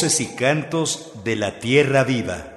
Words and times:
Voces 0.00 0.20
y 0.20 0.26
cantos 0.26 1.10
de 1.24 1.34
la 1.34 1.58
tierra 1.58 2.04
viva. 2.04 2.52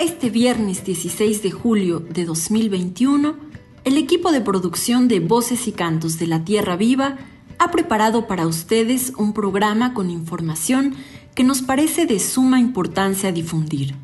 Este 0.00 0.30
viernes 0.30 0.84
16 0.84 1.44
de 1.44 1.52
julio 1.52 2.00
de 2.00 2.24
2021, 2.24 3.36
el 3.84 3.98
equipo 3.98 4.32
de 4.32 4.40
producción 4.40 5.06
de 5.06 5.20
Voces 5.20 5.68
y 5.68 5.72
Cantos 5.72 6.18
de 6.18 6.26
la 6.26 6.44
Tierra 6.44 6.74
Viva 6.74 7.18
ha 7.60 7.70
preparado 7.70 8.26
para 8.26 8.48
ustedes 8.48 9.12
un 9.16 9.32
programa 9.32 9.94
con 9.94 10.10
información 10.10 10.96
que 11.36 11.44
nos 11.44 11.62
parece 11.62 12.06
de 12.06 12.18
suma 12.18 12.58
importancia 12.58 13.30
difundir. 13.30 13.94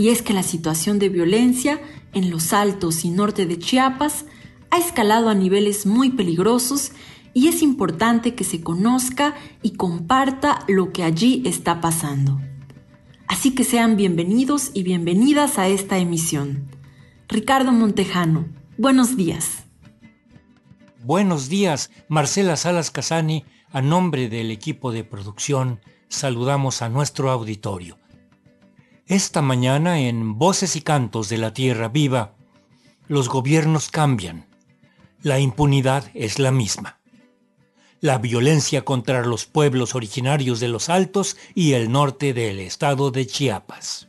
Y 0.00 0.08
es 0.08 0.22
que 0.22 0.32
la 0.32 0.42
situación 0.42 0.98
de 0.98 1.10
violencia 1.10 1.78
en 2.14 2.30
los 2.30 2.54
altos 2.54 3.04
y 3.04 3.10
norte 3.10 3.44
de 3.44 3.58
Chiapas 3.58 4.24
ha 4.70 4.78
escalado 4.78 5.28
a 5.28 5.34
niveles 5.34 5.84
muy 5.84 6.08
peligrosos 6.08 6.92
y 7.34 7.48
es 7.48 7.60
importante 7.60 8.34
que 8.34 8.44
se 8.44 8.62
conozca 8.62 9.34
y 9.60 9.72
comparta 9.72 10.64
lo 10.68 10.90
que 10.90 11.02
allí 11.04 11.42
está 11.44 11.82
pasando. 11.82 12.40
Así 13.28 13.54
que 13.54 13.62
sean 13.62 13.98
bienvenidos 13.98 14.70
y 14.72 14.84
bienvenidas 14.84 15.58
a 15.58 15.68
esta 15.68 15.98
emisión. 15.98 16.70
Ricardo 17.28 17.70
Montejano, 17.70 18.46
buenos 18.78 19.18
días. 19.18 19.64
Buenos 21.04 21.50
días, 21.50 21.90
Marcela 22.08 22.56
Salas 22.56 22.90
Casani, 22.90 23.44
a 23.70 23.82
nombre 23.82 24.30
del 24.30 24.50
equipo 24.50 24.92
de 24.92 25.04
producción, 25.04 25.78
saludamos 26.08 26.80
a 26.80 26.88
nuestro 26.88 27.30
auditorio. 27.30 27.99
Esta 29.10 29.42
mañana 29.42 29.98
en 29.98 30.38
Voces 30.38 30.76
y 30.76 30.82
Cantos 30.82 31.28
de 31.28 31.36
la 31.36 31.52
Tierra 31.52 31.88
Viva, 31.88 32.36
los 33.08 33.28
gobiernos 33.28 33.88
cambian. 33.90 34.46
La 35.24 35.40
impunidad 35.40 36.04
es 36.14 36.38
la 36.38 36.52
misma. 36.52 37.00
La 38.00 38.18
violencia 38.18 38.84
contra 38.84 39.26
los 39.26 39.46
pueblos 39.46 39.96
originarios 39.96 40.60
de 40.60 40.68
los 40.68 40.88
Altos 40.88 41.36
y 41.56 41.72
el 41.72 41.90
norte 41.90 42.32
del 42.34 42.60
estado 42.60 43.10
de 43.10 43.26
Chiapas. 43.26 44.06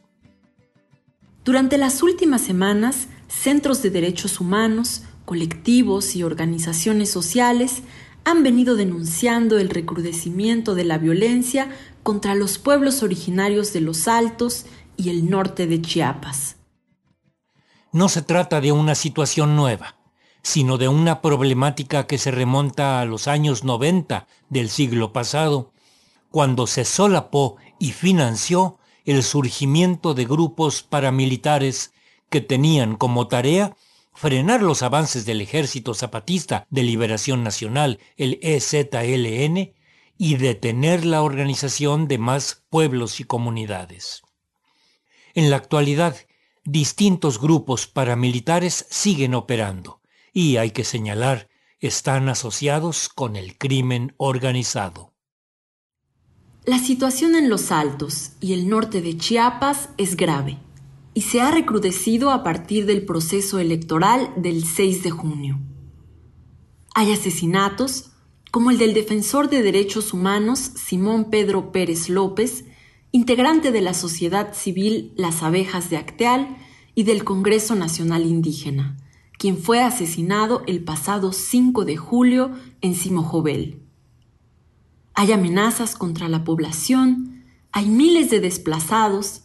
Durante 1.43 1.79
las 1.79 2.03
últimas 2.03 2.41
semanas, 2.41 3.07
centros 3.27 3.81
de 3.81 3.89
derechos 3.89 4.39
humanos, 4.39 5.01
colectivos 5.25 6.15
y 6.15 6.21
organizaciones 6.21 7.09
sociales 7.09 7.81
han 8.23 8.43
venido 8.43 8.75
denunciando 8.75 9.57
el 9.57 9.69
recrudecimiento 9.69 10.75
de 10.75 10.83
la 10.83 10.99
violencia 10.99 11.71
contra 12.03 12.35
los 12.35 12.59
pueblos 12.59 13.01
originarios 13.01 13.73
de 13.73 13.81
los 13.81 14.07
Altos 14.07 14.67
y 14.97 15.09
el 15.09 15.29
norte 15.29 15.67
de 15.67 15.81
Chiapas. 15.81 16.57
No 17.91 18.09
se 18.09 18.21
trata 18.21 18.61
de 18.61 18.71
una 18.71 18.95
situación 18.95 19.55
nueva, 19.55 19.97
sino 20.43 20.77
de 20.77 20.87
una 20.87 21.21
problemática 21.21 22.07
que 22.07 22.17
se 22.17 22.31
remonta 22.31 23.01
a 23.01 23.05
los 23.05 23.27
años 23.27 23.63
90 23.63 24.27
del 24.49 24.69
siglo 24.69 25.13
pasado, 25.13 25.73
cuando 26.29 26.67
se 26.67 26.85
solapó 26.85 27.57
y 27.79 27.91
financió 27.91 28.79
el 29.05 29.23
surgimiento 29.23 30.13
de 30.13 30.25
grupos 30.25 30.83
paramilitares 30.83 31.93
que 32.29 32.41
tenían 32.41 32.95
como 32.95 33.27
tarea 33.27 33.75
frenar 34.13 34.61
los 34.61 34.83
avances 34.83 35.25
del 35.25 35.41
Ejército 35.41 35.93
Zapatista 35.93 36.65
de 36.69 36.83
Liberación 36.83 37.43
Nacional, 37.43 37.99
el 38.17 38.39
EZLN, 38.41 39.73
y 40.17 40.35
detener 40.35 41.03
la 41.03 41.23
organización 41.23 42.07
de 42.07 42.19
más 42.19 42.63
pueblos 42.69 43.19
y 43.19 43.23
comunidades. 43.23 44.21
En 45.33 45.49
la 45.49 45.57
actualidad, 45.57 46.15
distintos 46.63 47.39
grupos 47.39 47.87
paramilitares 47.87 48.85
siguen 48.89 49.33
operando 49.33 50.01
y, 50.33 50.57
hay 50.57 50.71
que 50.71 50.83
señalar, 50.83 51.49
están 51.79 52.29
asociados 52.29 53.09
con 53.09 53.35
el 53.35 53.57
crimen 53.57 54.13
organizado. 54.17 55.13
La 56.65 56.77
situación 56.77 57.35
en 57.35 57.49
los 57.49 57.71
Altos 57.71 58.33
y 58.39 58.53
el 58.53 58.69
norte 58.69 59.01
de 59.01 59.17
Chiapas 59.17 59.89
es 59.97 60.15
grave 60.15 60.59
y 61.13 61.21
se 61.21 61.41
ha 61.41 61.49
recrudecido 61.49 62.29
a 62.29 62.43
partir 62.43 62.85
del 62.85 63.03
proceso 63.03 63.59
electoral 63.59 64.31
del 64.37 64.63
6 64.63 65.03
de 65.03 65.11
junio. 65.11 65.59
Hay 66.93 67.11
asesinatos, 67.11 68.11
como 68.51 68.69
el 68.69 68.77
del 68.77 68.93
defensor 68.93 69.49
de 69.49 69.63
derechos 69.63 70.13
humanos 70.13 70.59
Simón 70.59 71.29
Pedro 71.31 71.71
Pérez 71.71 72.09
López, 72.09 72.65
integrante 73.11 73.71
de 73.71 73.81
la 73.81 73.93
sociedad 73.93 74.53
civil 74.53 75.13
Las 75.17 75.43
Abejas 75.43 75.89
de 75.89 75.97
Acteal 75.97 76.57
y 76.95 77.03
del 77.03 77.23
Congreso 77.23 77.75
Nacional 77.75 78.25
Indígena, 78.25 78.97
quien 79.37 79.57
fue 79.57 79.81
asesinado 79.81 80.63
el 80.65 80.83
pasado 80.83 81.33
5 81.33 81.83
de 81.83 81.97
julio 81.97 82.51
en 82.79 82.95
Simojovel. 82.95 83.81
Hay 85.13 85.33
amenazas 85.33 85.95
contra 85.95 86.29
la 86.29 86.45
población, 86.45 87.43
hay 87.73 87.87
miles 87.87 88.29
de 88.29 88.39
desplazados, 88.39 89.41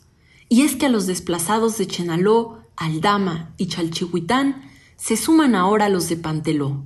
y 0.48 0.62
es 0.62 0.76
que 0.76 0.86
a 0.86 0.90
los 0.90 1.06
desplazados 1.06 1.76
de 1.76 1.88
Chenaló, 1.88 2.62
Aldama 2.76 3.52
y 3.56 3.66
Chalchihuitán 3.66 4.62
se 4.96 5.16
suman 5.16 5.56
ahora 5.56 5.88
los 5.88 6.08
de 6.08 6.16
Panteló. 6.16 6.84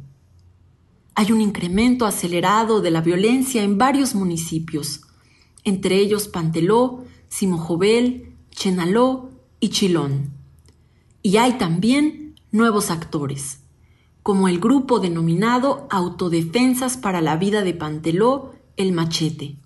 Hay 1.15 1.31
un 1.33 1.43
incremento 1.43 2.07
acelerado 2.07 2.81
de 2.81 2.91
la 2.91 3.03
violencia 3.03 3.63
en 3.63 3.77
varios 3.77 4.15
municipios, 4.15 5.03
entre 5.65 5.97
ellos 5.97 6.29
Panteló, 6.29 7.05
Simojovel, 7.29 8.37
Chenaló 8.51 9.31
y 9.61 9.71
Chilón. 9.71 10.33
Y 11.23 11.37
hay 11.37 11.59
también 11.59 12.35
nuevos 12.51 12.91
actores, 12.91 13.61
como 14.23 14.49
el 14.49 14.59
grupo 14.59 15.01
denominado 15.01 15.87
Autodefensas 15.91 16.97
para 16.97 17.21
la 17.21 17.37
Vida 17.37 17.63
de 17.63 17.75
Panteló, 17.75 18.55
el 18.77 18.93
Machete. 18.93 19.57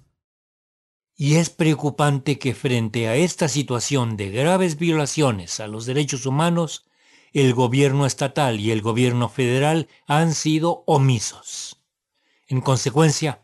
Y 1.16 1.36
es 1.36 1.48
preocupante 1.50 2.38
que 2.38 2.54
frente 2.54 3.06
a 3.06 3.14
esta 3.14 3.48
situación 3.48 4.16
de 4.16 4.30
graves 4.30 4.76
violaciones 4.76 5.60
a 5.60 5.68
los 5.68 5.86
derechos 5.86 6.26
humanos, 6.26 6.86
el 7.32 7.54
gobierno 7.54 8.04
estatal 8.04 8.58
y 8.60 8.72
el 8.72 8.82
gobierno 8.82 9.28
federal 9.28 9.88
han 10.06 10.34
sido 10.34 10.82
omisos. 10.86 11.80
En 12.48 12.60
consecuencia, 12.60 13.43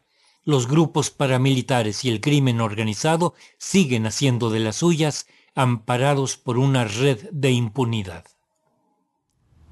los 0.50 0.68
grupos 0.68 1.10
paramilitares 1.10 2.04
y 2.04 2.10
el 2.10 2.20
crimen 2.20 2.60
organizado 2.60 3.34
siguen 3.58 4.06
haciendo 4.06 4.50
de 4.50 4.60
las 4.60 4.76
suyas 4.76 5.26
amparados 5.54 6.36
por 6.36 6.58
una 6.58 6.84
red 6.84 7.28
de 7.32 7.52
impunidad. 7.52 8.24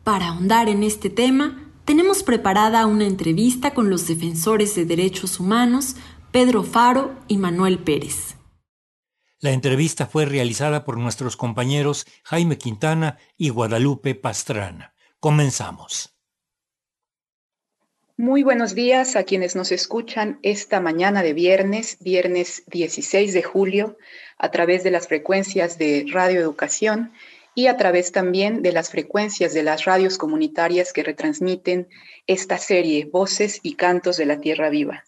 Para 0.05 0.29
ahondar 0.29 0.69
en 0.69 0.83
este 0.83 1.11
tema, 1.11 1.71
tenemos 1.85 2.23
preparada 2.23 2.87
una 2.87 3.07
entrevista 3.07 3.75
con 3.75 3.91
los 3.91 4.07
defensores 4.07 4.75
de 4.75 4.85
derechos 4.85 5.41
humanos 5.41 5.97
Pedro 6.33 6.63
Faro 6.63 7.15
y 7.29 7.39
Manuel 7.39 7.79
Pérez. 7.79 8.37
La 9.41 9.53
entrevista 9.53 10.07
fue 10.07 10.25
realizada 10.25 10.85
por 10.85 10.99
nuestros 10.99 11.37
compañeros 11.37 12.07
Jaime 12.25 12.59
Quintana 12.59 13.19
y 13.37 13.51
Guadalupe 13.51 14.15
Pastrana. 14.15 14.95
Comenzamos. 15.21 16.18
Muy 18.21 18.43
buenos 18.43 18.75
días 18.75 19.15
a 19.15 19.23
quienes 19.23 19.55
nos 19.55 19.71
escuchan 19.71 20.41
esta 20.43 20.81
mañana 20.81 21.23
de 21.23 21.35
viernes, 21.35 21.99
viernes 22.01 22.65
16 22.67 23.33
de 23.33 23.45
julio, 23.45 23.97
a 24.39 24.51
través 24.51 24.83
de 24.83 24.91
las 24.91 25.07
frecuencias 25.07 25.79
de 25.79 26.05
Radio 26.11 26.41
Educación 26.41 27.13
y 27.55 27.69
a 27.69 27.77
través 27.77 28.11
también 28.11 28.61
de 28.61 28.73
las 28.73 28.91
frecuencias 28.91 29.55
de 29.55 29.63
las 29.63 29.85
radios 29.85 30.19
comunitarias 30.19 30.93
que 30.93 31.05
retransmiten 31.05 31.87
esta 32.27 32.59
serie 32.59 33.05
Voces 33.05 33.61
y 33.63 33.75
Cantos 33.77 34.17
de 34.17 34.27
la 34.27 34.41
Tierra 34.41 34.69
Viva. 34.69 35.05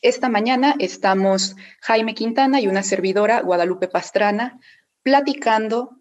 Esta 0.00 0.28
mañana 0.28 0.74
estamos 0.80 1.54
Jaime 1.80 2.12
Quintana 2.12 2.60
y 2.60 2.66
una 2.66 2.82
servidora, 2.82 3.40
Guadalupe 3.40 3.86
Pastrana, 3.86 4.58
platicando 5.04 5.96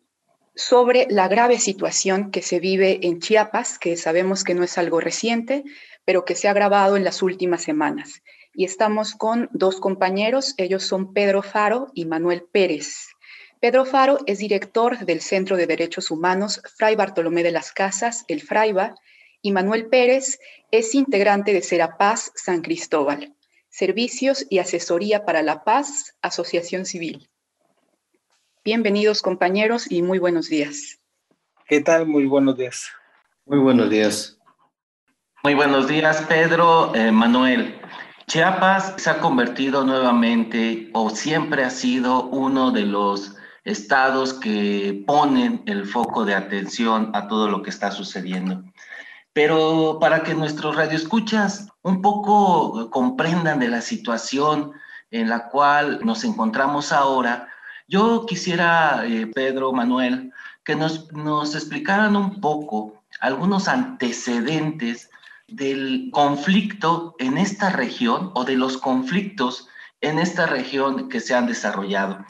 sobre 0.56 1.06
la 1.10 1.28
grave 1.28 1.60
situación 1.60 2.32
que 2.32 2.42
se 2.42 2.60
vive 2.60 3.00
en 3.04 3.20
Chiapas, 3.20 3.78
que 3.78 3.96
sabemos 3.96 4.44
que 4.44 4.56
no 4.56 4.64
es 4.64 4.78
algo 4.78 5.00
reciente, 5.00 5.64
pero 6.06 6.26
que 6.26 6.36
se 6.36 6.48
ha 6.48 6.52
agravado 6.52 6.98
en 6.98 7.04
las 7.04 7.22
últimas 7.22 7.64
semanas. 7.64 8.22
Y 8.54 8.66
estamos 8.66 9.16
con 9.16 9.50
dos 9.54 9.80
compañeros, 9.80 10.54
ellos 10.58 10.84
son 10.84 11.14
Pedro 11.14 11.42
Faro 11.42 11.88
y 11.94 12.06
Manuel 12.06 12.44
Pérez. 12.52 13.08
Pedro 13.60 13.86
Faro 13.86 14.20
es 14.26 14.40
director 14.40 14.98
del 15.00 15.22
Centro 15.22 15.56
de 15.56 15.68
Derechos 15.68 16.10
Humanos 16.12 16.62
Fray 16.76 16.96
Bartolomé 16.96 17.44
de 17.44 17.52
las 17.52 17.72
Casas, 17.72 18.26
el 18.28 18.42
Fraiba, 18.42 18.96
y 19.42 19.52
Manuel 19.52 19.88
Pérez 19.88 20.40
es 20.72 20.96
integrante 20.96 21.54
de 21.54 21.62
Serapaz 21.62 22.32
San 22.36 22.62
Cristóbal. 22.62 23.36
Servicios 23.70 24.46
y 24.50 24.60
Asesoría 24.60 25.26
para 25.26 25.44
la 25.44 25.64
Paz, 25.64 26.16
Asociación 26.22 26.86
Civil. 26.86 27.30
Bienvenidos 28.66 29.22
compañeros 29.22 29.90
y 29.90 30.02
muy 30.02 30.20
buenos 30.20 30.50
días. 30.50 31.00
¿Qué 31.68 31.82
tal? 31.82 32.06
Muy 32.06 32.26
buenos 32.26 32.58
días. 32.58 32.92
Muy 33.46 33.60
buenos 33.60 33.90
días. 33.90 34.41
Muy 35.44 35.56
buenos 35.56 35.88
días, 35.88 36.24
Pedro, 36.30 36.94
eh, 36.94 37.12
Manuel. 37.12 37.82
Chiapas 38.28 38.94
se 38.98 39.10
ha 39.10 39.20
convertido 39.20 39.84
nuevamente 39.84 40.92
o 40.94 41.10
siempre 41.10 41.64
ha 41.64 41.72
sido 41.72 42.26
uno 42.26 42.70
de 42.70 42.86
los 42.86 43.36
estados 43.64 44.36
que 44.36 45.04
ponen 45.08 45.64
el 45.66 45.88
foco 45.88 46.26
de 46.26 46.36
atención 46.36 47.10
a 47.16 47.28
todo 47.28 47.48
lo 47.48 47.64
que 47.64 47.72
está 47.72 47.90
sucediendo. 47.90 48.64
Pero 49.34 49.98
para 50.00 50.22
que 50.22 50.36
nuestros 50.36 50.76
radioescuchas 50.76 51.70
un 51.82 52.04
poco 52.04 52.92
comprendan 52.92 53.58
de 53.58 53.70
la 53.70 53.82
situación 53.82 54.74
en 55.10 55.28
la 55.28 55.50
cual 55.50 56.02
nos 56.04 56.24
encontramos 56.24 56.92
ahora, 56.92 57.48
yo 57.88 58.28
quisiera, 58.28 59.08
eh, 59.08 59.26
Pedro, 59.26 59.74
Manuel, 59.74 60.32
que 60.64 60.76
nos, 60.76 61.12
nos 61.14 61.56
explicaran 61.56 62.16
un 62.16 62.40
poco 62.40 63.02
algunos 63.20 63.68
antecedentes 63.68 65.11
del 65.52 66.10
conflicto 66.12 67.16
en 67.20 67.38
esta 67.38 67.70
región 67.70 68.32
o 68.34 68.46
de 68.46 68.56
los 68.56 68.78
conflictos 68.78 69.68
en 70.00 70.18
esta 70.18 70.46
región 70.46 71.10
que 71.10 71.20
se 71.20 71.36
han 71.36 71.46
desarrollado. 71.46 72.26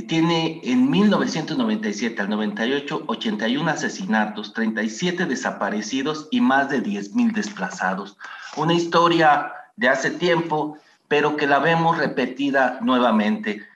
tiene 0.00 0.62
en 0.64 0.90
1997 0.90 2.22
al 2.22 2.30
98 2.30 3.04
81 3.06 3.70
asesinatos, 3.70 4.54
37 4.54 5.26
desaparecidos 5.26 6.28
y 6.30 6.40
más 6.40 6.70
de 6.70 6.80
10 6.80 7.14
mil 7.14 7.32
desplazados. 7.32 8.16
Una 8.56 8.72
historia 8.72 9.52
de 9.76 9.90
hace 9.90 10.10
tiempo, 10.12 10.78
pero 11.08 11.36
que 11.36 11.46
la 11.46 11.58
vemos 11.58 11.98
repetida 11.98 12.78
nuevamente. 12.80 13.66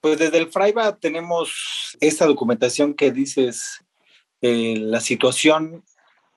Pues 0.00 0.18
desde 0.18 0.38
el 0.38 0.50
FRAIBA 0.50 0.96
tenemos 0.96 1.96
esta 2.00 2.26
documentación 2.26 2.94
que 2.94 3.12
dices 3.12 3.84
eh, 4.40 4.76
la 4.76 5.00
situación 5.00 5.84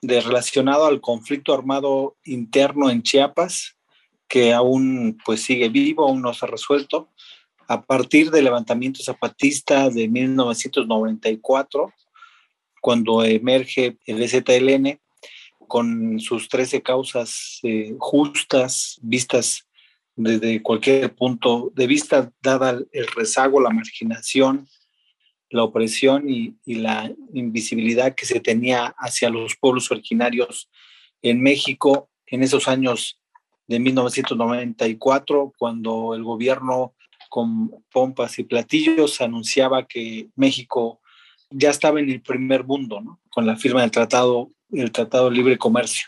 de 0.04 0.22
relacionado 0.22 0.86
al 0.86 1.02
conflicto 1.02 1.52
armado 1.52 2.16
interno 2.24 2.92
en 2.92 3.02
Chiapas, 3.02 3.76
que 4.28 4.54
aún 4.54 5.18
pues 5.26 5.42
sigue 5.42 5.70
vivo, 5.70 6.08
aún 6.08 6.22
no 6.22 6.32
se 6.34 6.46
ha 6.46 6.50
resuelto, 6.50 7.10
a 7.68 7.84
partir 7.84 8.32
del 8.32 8.46
levantamiento 8.46 9.04
zapatista 9.04 9.90
de 9.90 10.08
1994, 10.08 11.94
cuando 12.82 13.24
emerge 13.24 13.98
el 14.06 14.28
ZLN 14.28 15.00
con 15.68 16.20
sus 16.20 16.48
13 16.48 16.82
causas 16.82 17.60
eh, 17.64 17.96
justas, 17.98 19.00
vistas 19.02 19.68
desde 20.16 20.62
cualquier 20.62 21.14
punto 21.14 21.72
de 21.76 21.88
vista, 21.88 22.32
dada 22.42 22.80
el 22.92 23.08
rezago, 23.08 23.60
la 23.60 23.72
marginación, 23.72 24.68
la 25.50 25.64
opresión 25.64 26.30
y, 26.30 26.56
y, 26.66 26.76
la 26.76 27.12
invisibilidad 27.34 28.16
que 28.16 28.26
se 28.26 28.40
tenía 28.40 28.96
hacia 28.98 29.30
los 29.30 29.56
pueblos 29.56 29.92
originarios 29.92 30.70
en 31.22 31.42
México 31.42 32.10
en 32.28 32.44
esos 32.44 32.68
años 32.68 33.20
de 33.68 33.80
1994, 33.80 35.54
cuando 35.58 36.14
el 36.16 36.24
gobierno 36.24 36.95
con 37.36 37.84
pompas 37.92 38.40
y 38.40 38.46
platillos 38.46 39.20
anunciaba 39.20 39.86
que 39.86 40.30
México 40.38 41.02
ya 41.50 41.70
estaba 41.70 42.00
en 42.00 42.10
el 42.10 42.22
primer 42.22 42.64
mundo, 42.64 43.02
¿no? 43.02 43.20
con 43.30 43.46
la 43.46 43.58
firma 43.58 43.82
del 43.82 43.92
Tratado, 43.92 44.52
el 44.72 44.90
Tratado 44.94 45.30
Libre 45.30 45.58
Comercio. 45.58 46.08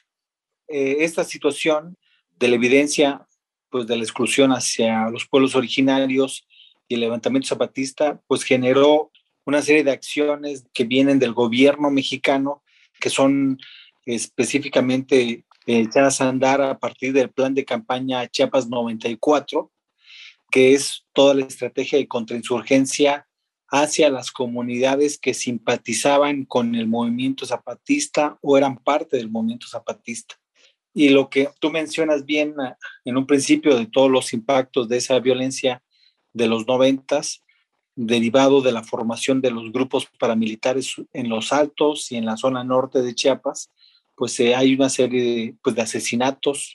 Eh, 0.70 1.00
esta 1.02 1.26
situación 1.26 1.98
de 2.40 2.48
la 2.48 2.56
evidencia 2.56 3.28
pues, 3.70 3.88
de 3.88 3.98
la 3.98 4.04
exclusión 4.04 4.54
hacia 4.54 5.10
los 5.10 5.28
pueblos 5.28 5.54
originarios 5.54 6.48
y 6.88 6.94
el 6.94 7.02
levantamiento 7.02 7.50
zapatista, 7.50 8.22
pues 8.28 8.44
generó 8.44 9.12
una 9.44 9.62
serie 9.62 9.84
de 9.84 9.92
acciones 9.92 10.66
que 10.72 10.86
vienen 10.86 11.20
del 11.20 11.34
gobierno 11.34 11.92
mexicano, 11.92 12.64
que 13.02 13.10
son 13.10 13.58
específicamente 14.06 15.44
echadas 15.66 16.22
a 16.22 16.30
andar 16.30 16.62
a 16.62 16.80
partir 16.80 17.12
del 17.12 17.30
plan 17.30 17.54
de 17.54 17.66
campaña 17.66 18.26
Chiapas 18.30 18.70
94, 18.70 19.70
que 20.50 20.74
es 20.74 21.06
toda 21.14 21.34
la 21.34 21.46
estrategia 21.46 22.00
de 22.00 22.08
contrainsurgencia 22.08 23.28
hacia 23.70 24.10
las 24.10 24.32
comunidades 24.32 25.20
que 25.20 25.34
simpatizaban 25.34 26.46
con 26.46 26.76
el 26.76 26.88
movimiento 26.88 27.46
zapatista 27.46 28.38
o 28.42 28.58
eran 28.58 28.78
parte 28.78 29.18
del 29.18 29.30
movimiento 29.30 29.68
zapatista. 29.68 30.36
Y 30.94 31.10
lo 31.10 31.30
que 31.30 31.50
tú 31.60 31.70
mencionas 31.70 32.26
bien 32.26 32.56
ah, 32.60 32.78
en 33.06 33.18
un 33.18 33.28
principio 33.28 33.78
de 33.78 33.86
todos 33.86 34.10
los 34.10 34.34
impactos 34.34 34.88
de 34.88 34.98
esa 34.98 35.20
violencia 35.20 35.84
de 36.34 36.48
los 36.48 36.66
noventas, 36.66 37.44
derivado 37.96 38.62
de 38.62 38.72
la 38.72 38.84
formación 38.84 39.42
de 39.42 39.52
los 39.52 39.72
grupos 39.72 40.08
paramilitares 40.20 40.96
en 41.14 41.30
los 41.30 41.52
altos 41.52 42.12
y 42.12 42.16
en 42.16 42.26
la 42.26 42.38
zona 42.38 42.64
norte 42.64 43.02
de 43.02 43.16
Chiapas, 43.16 43.72
pues 44.16 44.40
eh, 44.40 44.56
hay 44.56 44.74
una 44.74 44.90
serie 44.90 45.24
de, 45.24 45.56
pues, 45.62 45.76
de 45.76 45.82
asesinatos. 45.84 46.74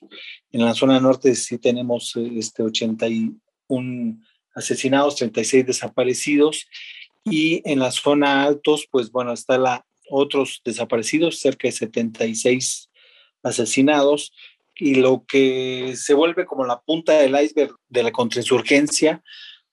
En 0.53 0.65
la 0.65 0.75
zona 0.75 1.01
norte 1.01 1.35
sí 1.35 1.59
tenemos 1.59 2.15
eh, 2.17 2.31
este 2.37 2.63
80 2.63 3.09
y, 3.09 3.33
un 3.75 4.25
asesinados, 4.55 5.17
36 5.17 5.67
desaparecidos. 5.67 6.67
Y 7.25 7.63
en 7.65 7.79
la 7.79 7.91
zona 7.91 8.45
altos, 8.45 8.87
pues 8.91 9.11
bueno, 9.11 9.33
está 9.33 9.57
la 9.59 9.87
otros 10.11 10.61
desaparecidos, 10.65 11.39
cerca 11.39 11.69
de 11.69 11.73
76 11.73 12.91
asesinados. 13.43 14.33
Y 14.77 14.97
lo 14.97 15.25
que 15.27 15.95
se 15.97 16.15
vuelve 16.15 16.47
como 16.47 16.67
la 16.67 16.81
punta 16.81 17.15
del 17.15 17.41
iceberg 17.41 17.75
de 17.89 18.03
la 18.03 18.13
contrainsurgencia 18.13 19.23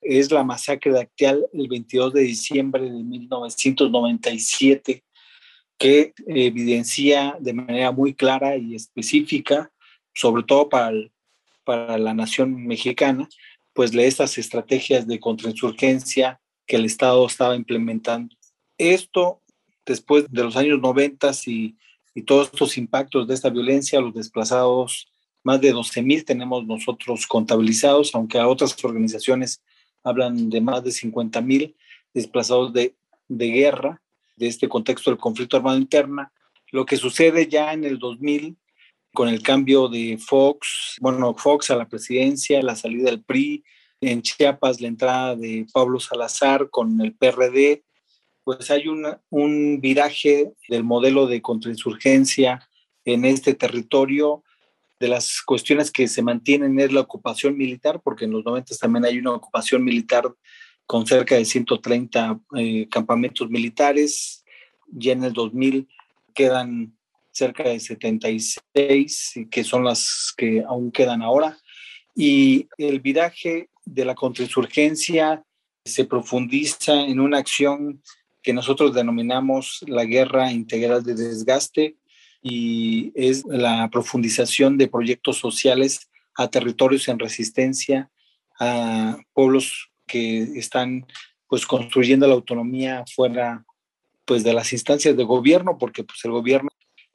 es 0.00 0.30
la 0.30 0.44
masacre 0.44 0.92
de 0.92 1.00
Acteal 1.00 1.46
el 1.52 1.68
22 1.68 2.14
de 2.14 2.22
diciembre 2.22 2.84
de 2.84 3.02
1997 3.02 5.04
que 5.80 6.12
evidencia 6.26 7.38
de 7.40 7.54
manera 7.54 7.90
muy 7.90 8.12
clara 8.12 8.54
y 8.56 8.74
específica, 8.74 9.72
sobre 10.12 10.42
todo 10.42 10.68
para, 10.68 10.92
para 11.64 11.96
la 11.96 12.12
nación 12.12 12.66
mexicana, 12.66 13.26
pues 13.80 13.92
de 13.92 14.06
estas 14.06 14.36
estrategias 14.36 15.06
de 15.06 15.18
contrainsurgencia 15.18 16.38
que 16.66 16.76
el 16.76 16.84
Estado 16.84 17.26
estaba 17.26 17.56
implementando. 17.56 18.36
Esto, 18.76 19.40
después 19.86 20.30
de 20.30 20.42
los 20.42 20.54
años 20.54 20.82
90 20.82 21.30
y, 21.46 21.78
y 22.14 22.20
todos 22.20 22.50
estos 22.52 22.76
impactos 22.76 23.26
de 23.26 23.32
esta 23.32 23.48
violencia, 23.48 23.98
los 24.02 24.12
desplazados, 24.12 25.10
más 25.42 25.62
de 25.62 25.72
12 25.72 26.02
mil 26.02 26.26
tenemos 26.26 26.66
nosotros 26.66 27.26
contabilizados, 27.26 28.14
aunque 28.14 28.38
a 28.38 28.48
otras 28.48 28.76
organizaciones 28.84 29.62
hablan 30.04 30.50
de 30.50 30.60
más 30.60 30.84
de 30.84 30.92
50 30.92 31.40
mil 31.40 31.74
desplazados 32.12 32.74
de, 32.74 32.94
de 33.28 33.46
guerra, 33.46 34.02
de 34.36 34.48
este 34.48 34.68
contexto 34.68 35.10
del 35.10 35.18
conflicto 35.18 35.56
armado 35.56 35.78
interna. 35.78 36.30
Lo 36.70 36.84
que 36.84 36.98
sucede 36.98 37.48
ya 37.48 37.72
en 37.72 37.84
el 37.84 37.98
2000 37.98 38.58
con 39.12 39.28
el 39.28 39.42
cambio 39.42 39.88
de 39.88 40.18
Fox, 40.18 40.96
bueno, 41.00 41.34
Fox 41.34 41.70
a 41.70 41.76
la 41.76 41.88
presidencia, 41.88 42.62
la 42.62 42.76
salida 42.76 43.10
del 43.10 43.22
PRI, 43.22 43.64
en 44.00 44.22
Chiapas 44.22 44.80
la 44.80 44.88
entrada 44.88 45.36
de 45.36 45.66
Pablo 45.72 46.00
Salazar 46.00 46.70
con 46.70 47.00
el 47.00 47.14
PRD, 47.14 47.84
pues 48.44 48.70
hay 48.70 48.84
un 48.88 49.80
viraje 49.80 50.52
del 50.68 50.84
modelo 50.84 51.26
de 51.26 51.42
contrainsurgencia 51.42 52.66
en 53.04 53.24
este 53.24 53.54
territorio. 53.54 54.42
De 54.98 55.08
las 55.08 55.40
cuestiones 55.42 55.90
que 55.90 56.08
se 56.08 56.22
mantienen 56.22 56.78
es 56.78 56.92
la 56.92 57.00
ocupación 57.00 57.56
militar, 57.56 58.00
porque 58.02 58.26
en 58.26 58.32
los 58.32 58.44
90 58.44 58.76
también 58.76 59.04
hay 59.06 59.18
una 59.18 59.32
ocupación 59.32 59.82
militar 59.82 60.30
con 60.86 61.06
cerca 61.06 61.36
de 61.36 61.44
130 61.44 62.40
eh, 62.58 62.88
campamentos 62.90 63.48
militares. 63.48 64.44
Ya 64.88 65.12
en 65.12 65.24
el 65.24 65.32
2000 65.32 65.88
quedan 66.34 66.94
cerca 67.30 67.64
de 67.64 67.80
76, 67.80 69.34
que 69.50 69.64
son 69.64 69.84
las 69.84 70.32
que 70.36 70.62
aún 70.66 70.90
quedan 70.90 71.22
ahora. 71.22 71.58
Y 72.14 72.68
el 72.78 73.00
viraje 73.00 73.70
de 73.84 74.04
la 74.04 74.14
contrainsurgencia 74.14 75.42
se 75.84 76.04
profundiza 76.04 77.02
en 77.02 77.20
una 77.20 77.38
acción 77.38 78.02
que 78.42 78.52
nosotros 78.52 78.94
denominamos 78.94 79.84
la 79.86 80.04
guerra 80.04 80.52
integral 80.52 81.02
de 81.02 81.14
desgaste 81.14 81.96
y 82.42 83.12
es 83.14 83.44
la 83.46 83.88
profundización 83.90 84.78
de 84.78 84.88
proyectos 84.88 85.38
sociales 85.38 86.08
a 86.36 86.48
territorios 86.48 87.08
en 87.08 87.18
resistencia, 87.18 88.10
a 88.58 89.18
pueblos 89.34 89.90
que 90.06 90.42
están 90.58 91.06
pues 91.48 91.66
construyendo 91.66 92.26
la 92.26 92.34
autonomía 92.34 93.04
fuera 93.14 93.64
pues 94.24 94.44
de 94.44 94.54
las 94.54 94.72
instancias 94.72 95.16
de 95.16 95.24
gobierno, 95.24 95.76
porque 95.76 96.04
pues 96.04 96.24
el 96.24 96.30
gobierno 96.30 96.70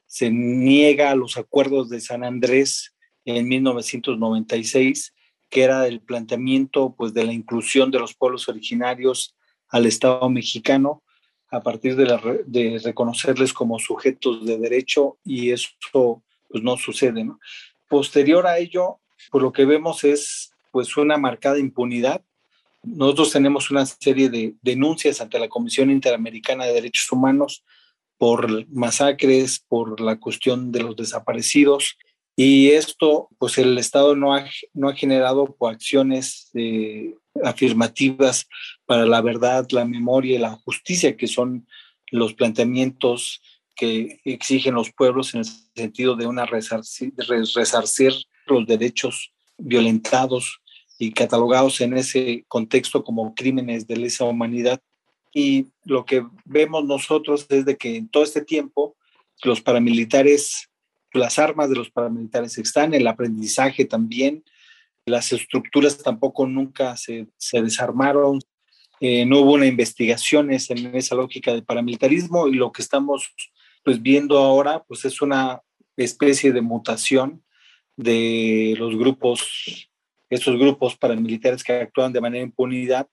se 0.06 0.30
niega 0.30 1.10
a 1.10 1.16
los 1.16 1.36
acuerdos 1.36 1.88
de 1.88 2.00
San 2.00 2.24
Andrés 2.24 2.94
en 3.24 3.48
1996, 3.48 5.14
que 5.50 5.62
era 5.62 5.86
el 5.86 6.00
planteamiento 6.00 6.94
pues, 6.96 7.12
de 7.12 7.24
la 7.24 7.32
inclusión 7.32 7.90
de 7.90 7.98
los 7.98 8.14
pueblos 8.14 8.48
originarios 8.48 9.36
al 9.68 9.86
Estado 9.86 10.28
mexicano 10.30 11.02
a 11.50 11.62
partir 11.62 11.96
de, 11.96 12.78
reconocerles 12.82 13.52
como 13.52 13.78
sujetos 13.78 14.44
de 14.44 14.58
derecho 14.58 15.18
y 15.24 15.50
eso 15.50 15.70
pues, 16.48 16.62
no 16.62 16.76
sucede. 16.76 17.26
Posterior 17.88 18.46
a 18.46 18.58
ello, 18.58 18.98
pues 19.30 19.42
lo 19.42 19.52
que 19.52 19.64
vemos 19.64 20.04
es 20.04 20.50
pues 20.72 20.96
una 20.96 21.16
marcada 21.16 21.58
impunidad. 21.58 22.22
Nosotros 22.82 23.32
tenemos 23.32 23.70
una 23.70 23.86
serie 23.86 24.28
de 24.28 24.54
denuncias 24.62 25.20
ante 25.20 25.38
la 25.38 25.48
Comisión 25.48 25.90
Interamericana 25.90 26.66
de 26.66 26.74
Derechos 26.74 27.10
Humanos 27.10 27.64
por 28.18 28.66
masacres, 28.68 29.64
por 29.68 30.00
la 30.00 30.18
cuestión 30.18 30.72
de 30.72 30.82
los 30.82 30.96
desaparecidos 30.96 31.96
Y 32.36 32.70
esto, 32.70 33.28
pues 33.38 33.58
el 33.58 33.78
Estado 33.78 34.14
no 34.14 34.34
ha, 34.34 34.44
no 34.74 34.88
ha 34.88 34.94
generado 34.94 35.56
acciones 35.60 36.50
eh, 36.54 37.14
afirmativas 37.42 38.46
para 38.84 39.06
la 39.06 39.20
verdad, 39.22 39.66
la 39.70 39.84
memoria 39.84 40.36
y 40.36 40.38
la 40.38 40.52
justicia, 40.52 41.16
que 41.16 41.26
son 41.26 41.66
los 42.10 42.34
planteamientos 42.34 43.40
que 43.74 44.20
exigen 44.24 44.74
los 44.74 44.90
pueblos 44.90 45.34
en 45.34 45.40
el 45.40 45.46
sentido 45.76 46.16
de 46.16 46.26
una 46.26 46.46
resarcir, 46.46 47.12
resarcir 47.54 48.12
los 48.46 48.66
derechos 48.66 49.32
violentados 49.58 50.60
y 50.98 51.12
catalogados 51.12 51.80
en 51.80 51.96
ese 51.96 52.44
contexto 52.48 53.04
como 53.04 53.34
crímenes 53.34 53.86
de 53.86 53.96
lesa 53.96 54.24
humanidad. 54.24 54.80
Y 55.36 55.66
lo 55.84 56.06
que 56.06 56.24
vemos 56.46 56.86
nosotros 56.86 57.44
es 57.50 57.66
de 57.66 57.76
que 57.76 57.96
en 57.96 58.08
todo 58.08 58.22
este 58.22 58.42
tiempo 58.42 58.96
los 59.42 59.60
paramilitares 59.60 60.70
las 61.12 61.38
armas 61.38 61.68
de 61.68 61.76
los 61.76 61.90
paramilitares 61.90 62.56
están, 62.58 62.94
el 62.94 63.06
aprendizaje 63.06 63.84
también, 63.84 64.44
las 65.04 65.32
estructuras 65.32 65.98
tampoco 65.98 66.46
nunca 66.46 66.96
se, 66.96 67.28
desarmaron, 67.52 68.40
eh, 69.00 69.24
no 69.26 69.40
hubo 69.40 69.52
una 69.52 69.66
investigación 69.66 70.50
en 70.50 70.96
esa 70.96 71.14
lógica 71.14 71.52
de 71.52 71.62
paramilitarismo 71.62 72.48
y 72.48 72.54
lo 72.54 72.72
que 72.72 72.82
estamos 72.82 73.30
pues 73.84 74.00
viendo 74.00 74.38
ahora 74.38 74.82
pues 74.84 75.04
es 75.04 75.20
una 75.20 75.60
especie 75.96 76.52
de 76.52 76.60
mutación 76.60 77.42
de 77.94 78.74
los 78.78 78.96
grupos, 78.96 79.90
estos 80.28 80.58
grupos 80.58 80.96
paramilitares 80.96 81.62
que 81.62 81.72
actúan 81.74 82.12
de 82.12 82.20
manera 82.20 82.42
impunidad 82.42 83.06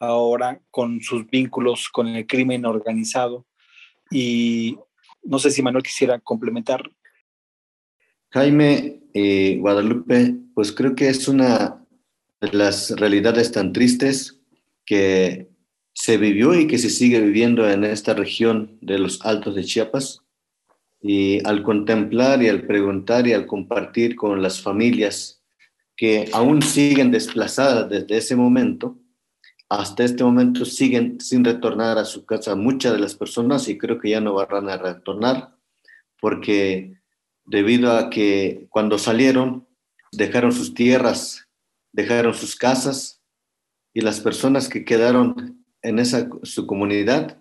ahora 0.00 0.60
con 0.70 1.00
sus 1.00 1.26
vínculos 1.28 1.88
con 1.88 2.08
el 2.08 2.26
crimen 2.26 2.66
organizado 2.66 3.46
y 4.10 4.76
no 5.22 5.38
sé 5.38 5.50
si 5.50 5.62
Manuel 5.62 5.84
quisiera 5.84 6.18
complementar 6.18 6.90
Jaime 8.32 9.00
eh, 9.12 9.56
Guadalupe, 9.58 10.36
pues 10.54 10.70
creo 10.70 10.94
que 10.94 11.08
es 11.08 11.26
una 11.26 11.84
de 12.40 12.52
las 12.52 12.90
realidades 12.90 13.50
tan 13.50 13.72
tristes 13.72 14.40
que 14.86 15.48
se 15.92 16.16
vivió 16.16 16.54
y 16.54 16.68
que 16.68 16.78
se 16.78 16.90
sigue 16.90 17.20
viviendo 17.20 17.68
en 17.68 17.82
esta 17.82 18.14
región 18.14 18.78
de 18.80 18.98
los 18.98 19.24
Altos 19.24 19.56
de 19.56 19.64
Chiapas. 19.64 20.20
Y 21.02 21.44
al 21.46 21.62
contemplar 21.62 22.42
y 22.42 22.48
al 22.48 22.66
preguntar 22.66 23.26
y 23.26 23.32
al 23.32 23.46
compartir 23.46 24.14
con 24.14 24.42
las 24.42 24.62
familias 24.62 25.42
que 25.96 26.28
aún 26.32 26.62
siguen 26.62 27.10
desplazadas 27.10 27.90
desde 27.90 28.18
ese 28.18 28.36
momento, 28.36 28.96
hasta 29.70 30.04
este 30.04 30.24
momento 30.24 30.64
siguen 30.64 31.20
sin 31.20 31.44
retornar 31.44 31.96
a 31.96 32.04
su 32.04 32.26
casa 32.26 32.56
muchas 32.56 32.92
de 32.92 32.98
las 32.98 33.14
personas 33.14 33.68
y 33.68 33.78
creo 33.78 33.98
que 33.98 34.10
ya 34.10 34.20
no 34.20 34.34
van 34.34 34.68
a 34.68 34.76
retornar 34.76 35.54
porque 36.20 37.00
debido 37.46 37.92
a 37.92 38.10
que 38.10 38.66
cuando 38.68 38.98
salieron 38.98 39.66
dejaron 40.12 40.52
sus 40.52 40.74
tierras, 40.74 41.48
dejaron 41.92 42.34
sus 42.34 42.56
casas 42.56 43.22
y 43.92 44.02
las 44.02 44.20
personas 44.20 44.68
que 44.68 44.84
quedaron 44.84 45.64
en 45.82 45.98
esa 45.98 46.28
su 46.42 46.66
comunidad, 46.66 47.38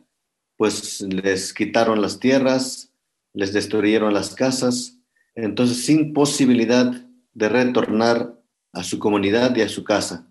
pues 0.55 1.01
les 1.01 1.53
quitaron 1.53 2.01
las 2.01 2.19
tierras, 2.19 2.93
les 3.33 3.53
destruyeron 3.53 4.13
las 4.13 4.35
casas, 4.35 4.99
entonces 5.35 5.85
sin 5.85 6.13
posibilidad 6.13 7.05
de 7.33 7.49
retornar 7.49 8.35
a 8.71 8.83
su 8.83 8.99
comunidad 8.99 9.55
y 9.55 9.61
a 9.61 9.69
su 9.69 9.83
casa. 9.83 10.28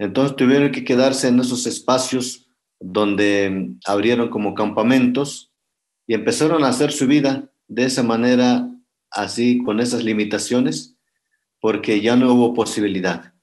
Entonces 0.00 0.34
tuvieron 0.34 0.72
que 0.72 0.82
quedarse 0.82 1.28
en 1.28 1.38
esos 1.40 1.66
espacios 1.66 2.48
donde 2.80 3.74
abrieron 3.84 4.30
como 4.30 4.54
campamentos 4.54 5.52
y 6.06 6.14
empezaron 6.14 6.64
a 6.64 6.68
hacer 6.68 6.90
su 6.90 7.06
vida 7.06 7.52
de 7.68 7.84
esa 7.84 8.02
manera 8.02 8.66
así 9.10 9.62
con 9.62 9.78
esas 9.78 10.02
limitaciones 10.02 10.96
porque 11.60 12.00
ya 12.00 12.16
no 12.16 12.32
hubo 12.32 12.54
posibilidad. 12.54 13.34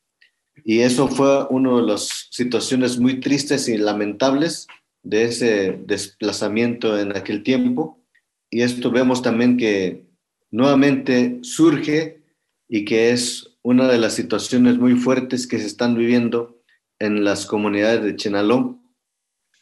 Y 0.66 0.80
eso 0.80 1.08
fue 1.08 1.46
una 1.52 1.76
de 1.76 1.84
las 1.84 2.28
situaciones 2.32 2.98
muy 2.98 3.20
tristes 3.20 3.70
y 3.70 3.78
lamentables 3.78 4.66
de 5.04 5.26
ese 5.26 5.80
desplazamiento 5.86 7.00
en 7.00 7.16
aquel 7.16 7.44
tiempo. 7.44 8.04
Y 8.50 8.64
esto 8.64 8.90
vemos 8.90 9.22
también 9.22 9.58
que 9.58 10.08
nuevamente 10.50 11.38
surge 11.44 12.24
y 12.68 12.84
que 12.84 13.12
es 13.12 13.57
una 13.70 13.90
de 13.90 13.98
las 13.98 14.14
situaciones 14.14 14.78
muy 14.78 14.94
fuertes 14.94 15.46
que 15.46 15.60
se 15.60 15.66
están 15.66 15.98
viviendo 15.98 16.62
en 17.00 17.26
las 17.26 17.46
comunidades 17.46 18.02
de 18.02 18.16
Chenaló, 18.16 18.80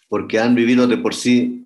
porque 0.09 0.38
han 0.38 0.53
vivido 0.53 0.85
de 0.85 1.00
por 1.00 1.15
sí 1.15 1.65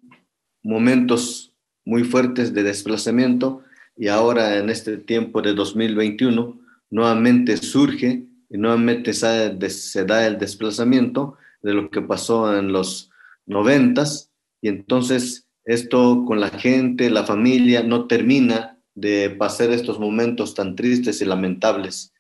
momentos 0.64 1.54
muy 1.84 2.06
fuertes 2.06 2.54
de 2.54 2.64
desplazamiento 2.64 3.62
y 3.98 4.08
ahora 4.08 4.56
en 4.56 4.70
este 4.70 4.96
tiempo 4.96 5.42
de 5.42 5.54
2021 5.54 6.58
nuevamente 6.90 7.58
surge 7.58 8.24
y 8.50 8.58
nuevamente 8.58 9.12
se 9.12 10.06
da 10.06 10.26
el 10.26 10.40
desplazamiento 10.40 11.38
de 11.62 11.74
lo 11.74 11.90
que 11.90 12.02
pasó 12.02 12.58
en 12.58 12.72
los 12.72 13.12
noventas 13.48 14.32
y 14.62 14.70
entonces 14.70 15.46
esto 15.66 16.24
con 16.26 16.40
la 16.40 16.52
gente, 16.52 17.10
la 17.10 17.26
familia, 17.26 17.84
no 17.84 18.08
termina 18.08 18.80
de 18.96 19.30
pasar 19.30 19.72
estos 19.72 20.00
momentos 20.00 20.54
tan 20.54 20.78
tristes 20.78 21.20
y 21.20 21.26
lamentables. 21.26 22.14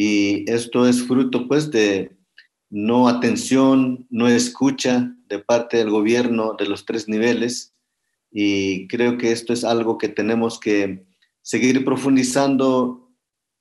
Y 0.00 0.48
esto 0.48 0.86
es 0.86 1.02
fruto 1.02 1.48
pues 1.48 1.72
de 1.72 2.16
no 2.70 3.08
atención, 3.08 4.06
no 4.10 4.28
escucha 4.28 5.12
de 5.26 5.40
parte 5.40 5.78
del 5.78 5.90
gobierno 5.90 6.54
de 6.56 6.66
los 6.66 6.84
tres 6.84 7.08
niveles 7.08 7.74
y 8.30 8.86
creo 8.86 9.18
que 9.18 9.32
esto 9.32 9.52
es 9.52 9.64
algo 9.64 9.98
que 9.98 10.08
tenemos 10.08 10.60
que 10.60 11.04
seguir 11.42 11.84
profundizando, 11.84 13.10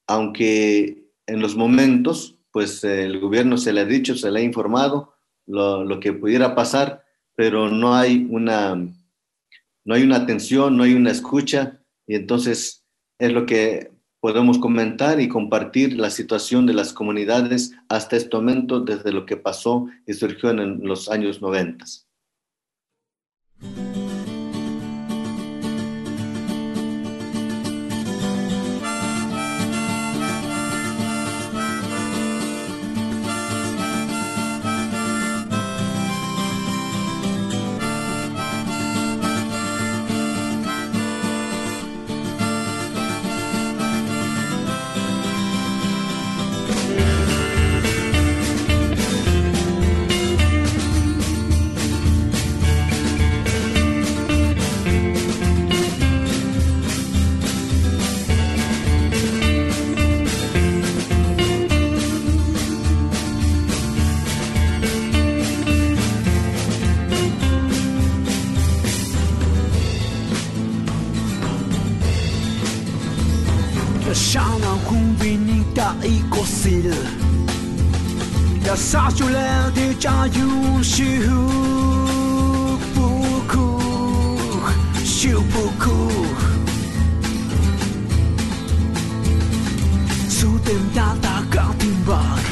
aunque 0.06 1.10
en 1.25 1.39
los 1.39 1.56
momentos, 1.56 2.38
pues 2.51 2.84
el 2.84 3.20
gobierno 3.20 3.58
se 3.58 3.74
le 3.74 3.82
ha 3.82 3.86
dicho, 3.86 4.13
se 4.13 4.29
le 4.29 4.41
ha 4.41 4.44
informado 4.44 5.15
lo, 5.48 5.84
lo, 5.86 6.00
que 6.00 6.13
pudiera 6.13 6.53
pasar, 6.53 7.03
pero 7.34 7.72
no 7.72 7.96
hay 7.96 8.27
una, 8.29 8.75
no 8.75 9.96
hay 9.96 10.03
una 10.03 10.17
atención, 10.17 10.77
no 10.77 10.84
hay 10.84 10.94
una 10.94 11.10
escucha, 11.10 11.82
y 12.06 12.13
entonces 12.13 12.86
es 13.17 13.32
lo 13.34 13.48
que 13.48 13.97
podemos 14.20 14.60
comentar 14.60 15.20
y 15.22 15.28
compartir 15.28 15.98
la 15.98 16.10
situación 16.10 16.66
de 16.66 16.74
las 16.74 16.94
comunidades 16.94 17.74
hasta 17.90 18.16
este 18.16 18.36
momento, 18.36 18.80
desde 18.82 19.12
lo 19.12 19.26
que 19.26 19.38
pasó 19.38 19.88
y 20.06 20.14
surgió 20.14 20.50
en 20.52 20.86
los 20.86 21.10
años 21.10 21.42
sa 78.88 79.10
skulle 79.10 79.72
det 79.75 80.03
jag 80.03 80.27
ju 80.27 80.84
shubuku 80.84 81.27
shubuku 85.03 85.98
Sutem 90.29 90.89
data 90.96 91.44
katimbak 91.51 92.46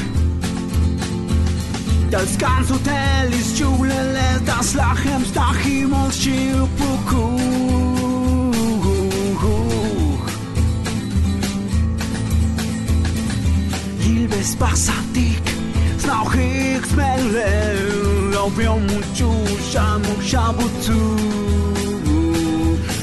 Das 2.10 2.38
ganze 2.38 2.74
Hotel 2.74 3.32
ist 3.40 3.58
Schule, 3.58 4.40
das 4.44 4.74
Lachen 4.74 5.24
stach 5.30 5.66
im 5.66 5.92
und 5.92 6.14
shubuku 6.14 7.40
Liebes 14.04 14.56
Nach 16.06 16.34
ich 16.34 16.86
smel 16.86 17.34
en 17.34 18.38
op 18.38 18.60
je 18.60 18.68
moet 18.88 19.04
zus, 19.12 19.74
maar 19.74 19.98
muksha 19.98 20.52
buit. 20.52 20.86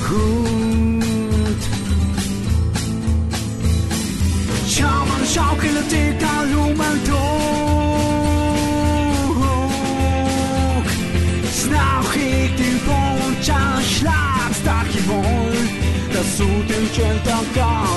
Huh. 0.07 0.43
Jammer, 4.65 5.24
jammer 5.33 5.74
dat 5.74 5.91
ik 5.91 6.22
al 6.22 6.50
om 6.65 6.79
het 6.79 7.05
doek. 7.05 7.24
Nauw 11.69 12.12
ik 12.12 12.57
diep 12.57 12.88
onder 12.88 13.36
de 13.45 13.81
slaap. 13.81 14.53
Dat. 17.53 17.92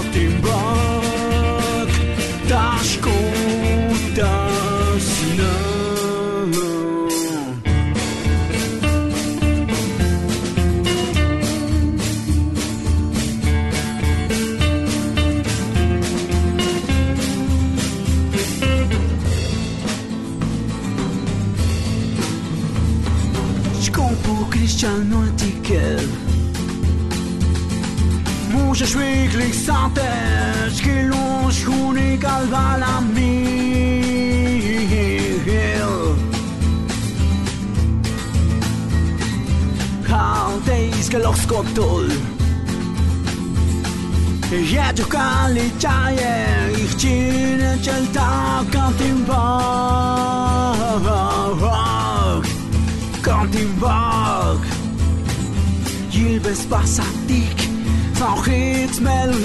חיצמלם 58.47 59.45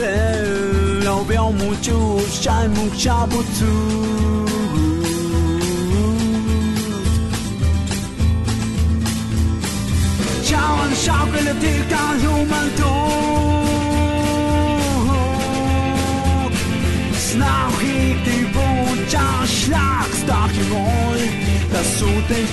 לא 1.03 1.23
ביום 1.27 1.55
וצ'וב 1.55 2.27
שי 2.31 2.49
מוקשה 2.75 3.25
בוצור 3.29 4.45
Schauen, 10.49 10.91
schaukeln, 11.03 11.45
der 11.49 11.57
Tick 11.63 11.83
da, 11.93 12.05
Human 12.23 12.69
Dog. 12.79 13.01
Snach, 17.27 17.79
ich 17.95 18.17
die 18.27 18.45
Wunsch, 18.55 19.15
schlagst, 19.59 20.23
dach, 20.29 20.53
ich 20.61 20.69
wohl, 20.73 21.21
dass 21.73 21.89
du 21.99 22.09
den 22.31 22.47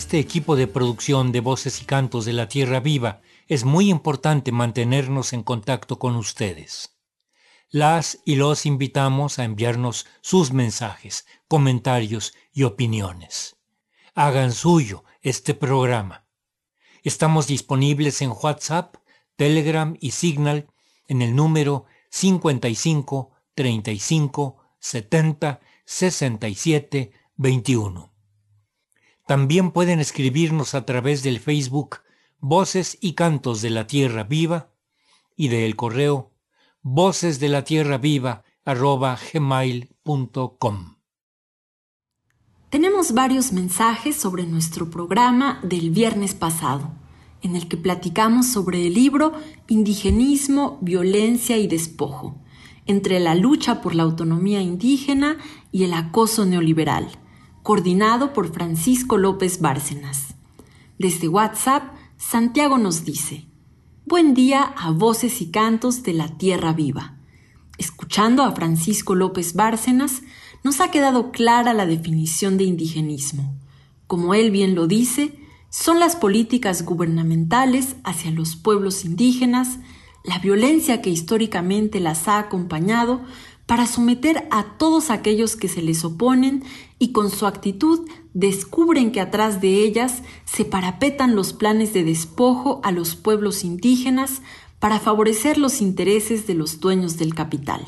este 0.00 0.18
equipo 0.18 0.56
de 0.56 0.66
producción 0.66 1.30
de 1.30 1.40
voces 1.40 1.82
y 1.82 1.84
cantos 1.84 2.24
de 2.24 2.32
la 2.32 2.48
Tierra 2.48 2.80
Viva 2.80 3.20
es 3.48 3.66
muy 3.66 3.90
importante 3.90 4.50
mantenernos 4.50 5.34
en 5.34 5.42
contacto 5.42 5.98
con 5.98 6.16
ustedes. 6.16 6.96
Las 7.68 8.18
y 8.24 8.36
los 8.36 8.64
invitamos 8.64 9.38
a 9.38 9.44
enviarnos 9.44 10.06
sus 10.22 10.54
mensajes, 10.54 11.26
comentarios 11.48 12.32
y 12.50 12.62
opiniones. 12.62 13.56
Hagan 14.14 14.52
suyo 14.52 15.04
este 15.20 15.52
programa. 15.52 16.24
Estamos 17.02 17.46
disponibles 17.46 18.22
en 18.22 18.30
WhatsApp, 18.30 18.96
Telegram 19.36 19.98
y 20.00 20.12
Signal 20.12 20.66
en 21.08 21.20
el 21.20 21.36
número 21.36 21.84
55 22.08 23.32
35 23.54 24.56
70 24.78 25.60
67 25.84 27.12
21. 27.36 28.09
También 29.30 29.70
pueden 29.70 30.00
escribirnos 30.00 30.74
a 30.74 30.84
través 30.84 31.22
del 31.22 31.38
Facebook 31.38 31.98
Voces 32.40 32.98
y 33.00 33.12
Cantos 33.12 33.62
de 33.62 33.70
la 33.70 33.86
Tierra 33.86 34.24
Viva 34.24 34.72
y 35.36 35.46
del 35.46 35.76
correo 35.76 36.32
voces 36.82 37.38
de 37.38 37.48
la 37.48 37.62
tierra 37.62 37.98
viva. 37.98 38.42
Tenemos 42.70 43.14
varios 43.14 43.52
mensajes 43.52 44.16
sobre 44.16 44.46
nuestro 44.46 44.90
programa 44.90 45.60
del 45.62 45.90
viernes 45.90 46.34
pasado, 46.34 46.90
en 47.40 47.54
el 47.54 47.68
que 47.68 47.76
platicamos 47.76 48.48
sobre 48.48 48.84
el 48.84 48.94
libro 48.94 49.34
Indigenismo, 49.68 50.78
Violencia 50.80 51.56
y 51.56 51.68
Despojo, 51.68 52.42
entre 52.84 53.20
la 53.20 53.36
lucha 53.36 53.80
por 53.80 53.94
la 53.94 54.02
autonomía 54.02 54.60
indígena 54.60 55.36
y 55.70 55.84
el 55.84 55.94
acoso 55.94 56.46
neoliberal, 56.46 57.12
coordinado 57.62 58.32
por 58.32 58.52
Francisco 58.52 59.18
López 59.18 59.60
Bárcenas. 59.60 60.34
Desde 60.98 61.28
WhatsApp, 61.28 61.94
Santiago 62.16 62.78
nos 62.78 63.04
dice, 63.04 63.46
Buen 64.06 64.34
día 64.34 64.62
a 64.62 64.90
voces 64.90 65.40
y 65.40 65.50
cantos 65.50 66.02
de 66.02 66.14
la 66.14 66.36
tierra 66.36 66.72
viva. 66.72 67.14
Escuchando 67.78 68.42
a 68.42 68.52
Francisco 68.52 69.14
López 69.14 69.54
Bárcenas, 69.54 70.22
nos 70.64 70.80
ha 70.80 70.90
quedado 70.90 71.30
clara 71.30 71.72
la 71.74 71.86
definición 71.86 72.58
de 72.58 72.64
indigenismo. 72.64 73.54
Como 74.06 74.34
él 74.34 74.50
bien 74.50 74.74
lo 74.74 74.86
dice, 74.86 75.38
son 75.68 76.00
las 76.00 76.16
políticas 76.16 76.84
gubernamentales 76.84 77.94
hacia 78.02 78.32
los 78.32 78.56
pueblos 78.56 79.04
indígenas, 79.04 79.78
la 80.24 80.38
violencia 80.38 81.00
que 81.00 81.10
históricamente 81.10 82.00
las 82.00 82.26
ha 82.26 82.38
acompañado 82.38 83.20
para 83.66 83.86
someter 83.86 84.48
a 84.50 84.76
todos 84.78 85.10
aquellos 85.10 85.54
que 85.54 85.68
se 85.68 85.80
les 85.80 86.04
oponen 86.04 86.64
y 87.00 87.12
con 87.12 87.30
su 87.30 87.46
actitud 87.46 88.06
descubren 88.34 89.10
que 89.10 89.20
atrás 89.20 89.60
de 89.60 89.82
ellas 89.82 90.22
se 90.44 90.64
parapetan 90.64 91.34
los 91.34 91.52
planes 91.54 91.92
de 91.92 92.04
despojo 92.04 92.80
a 92.84 92.92
los 92.92 93.16
pueblos 93.16 93.64
indígenas 93.64 94.42
para 94.78 95.00
favorecer 95.00 95.58
los 95.58 95.80
intereses 95.80 96.46
de 96.46 96.54
los 96.54 96.78
dueños 96.78 97.16
del 97.16 97.34
capital. 97.34 97.84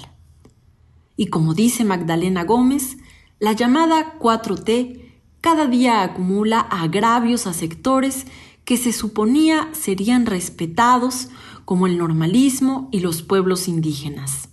Y 1.14 1.27
como 1.27 1.53
dice 1.53 1.85
Magdalena 1.85 2.44
Gómez, 2.44 2.96
la 3.38 3.53
llamada 3.53 4.18
4T 4.18 5.03
cada 5.42 5.66
día 5.66 6.03
acumula 6.03 6.61
agravios 6.61 7.46
a 7.46 7.53
sectores 7.53 8.27
que 8.64 8.79
se 8.79 8.92
suponía 8.92 9.68
serían 9.72 10.25
respetados 10.25 11.29
como 11.66 11.87
el 11.87 11.98
normalismo 11.98 12.88
y 12.92 13.01
los 13.01 13.22
pueblos 13.22 13.68
indígenas. 13.68 14.48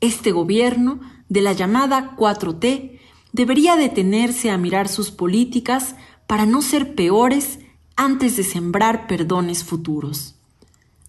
Este 0.00 0.30
gobierno 0.30 1.00
de 1.30 1.40
la 1.40 1.52
llamada 1.52 2.16
4T 2.16 2.97
debería 3.32 3.76
detenerse 3.76 4.50
a 4.50 4.58
mirar 4.58 4.88
sus 4.88 5.10
políticas 5.10 5.96
para 6.26 6.46
no 6.46 6.62
ser 6.62 6.94
peores 6.94 7.58
antes 7.96 8.36
de 8.36 8.44
sembrar 8.44 9.06
perdones 9.06 9.64
futuros. 9.64 10.36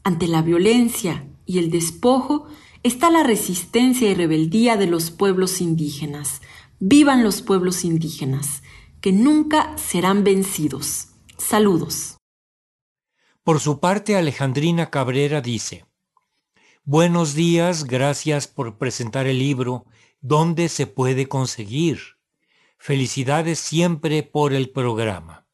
Ante 0.03 0.27
la 0.27 0.41
violencia 0.41 1.27
y 1.45 1.59
el 1.59 1.71
despojo 1.71 2.47
está 2.83 3.09
la 3.09 3.23
resistencia 3.23 4.09
y 4.09 4.13
rebeldía 4.13 4.77
de 4.77 4.87
los 4.87 5.11
pueblos 5.11 5.61
indígenas. 5.61 6.41
Vivan 6.79 7.23
los 7.23 7.41
pueblos 7.41 7.83
indígenas, 7.83 8.63
que 9.01 9.11
nunca 9.11 9.77
serán 9.77 10.23
vencidos. 10.23 11.09
Saludos. 11.37 12.17
Por 13.43 13.59
su 13.59 13.79
parte, 13.79 14.15
Alejandrina 14.15 14.89
Cabrera 14.89 15.41
dice, 15.41 15.85
Buenos 16.85 17.35
días, 17.35 17.83
gracias 17.83 18.47
por 18.47 18.77
presentar 18.77 19.27
el 19.27 19.39
libro 19.39 19.85
¿Dónde 20.21 20.67
se 20.67 20.85
puede 20.85 21.27
conseguir? 21.27 22.17
Felicidades 22.77 23.57
siempre 23.57 24.21
por 24.21 24.53
el 24.53 24.69
programa. 24.69 25.47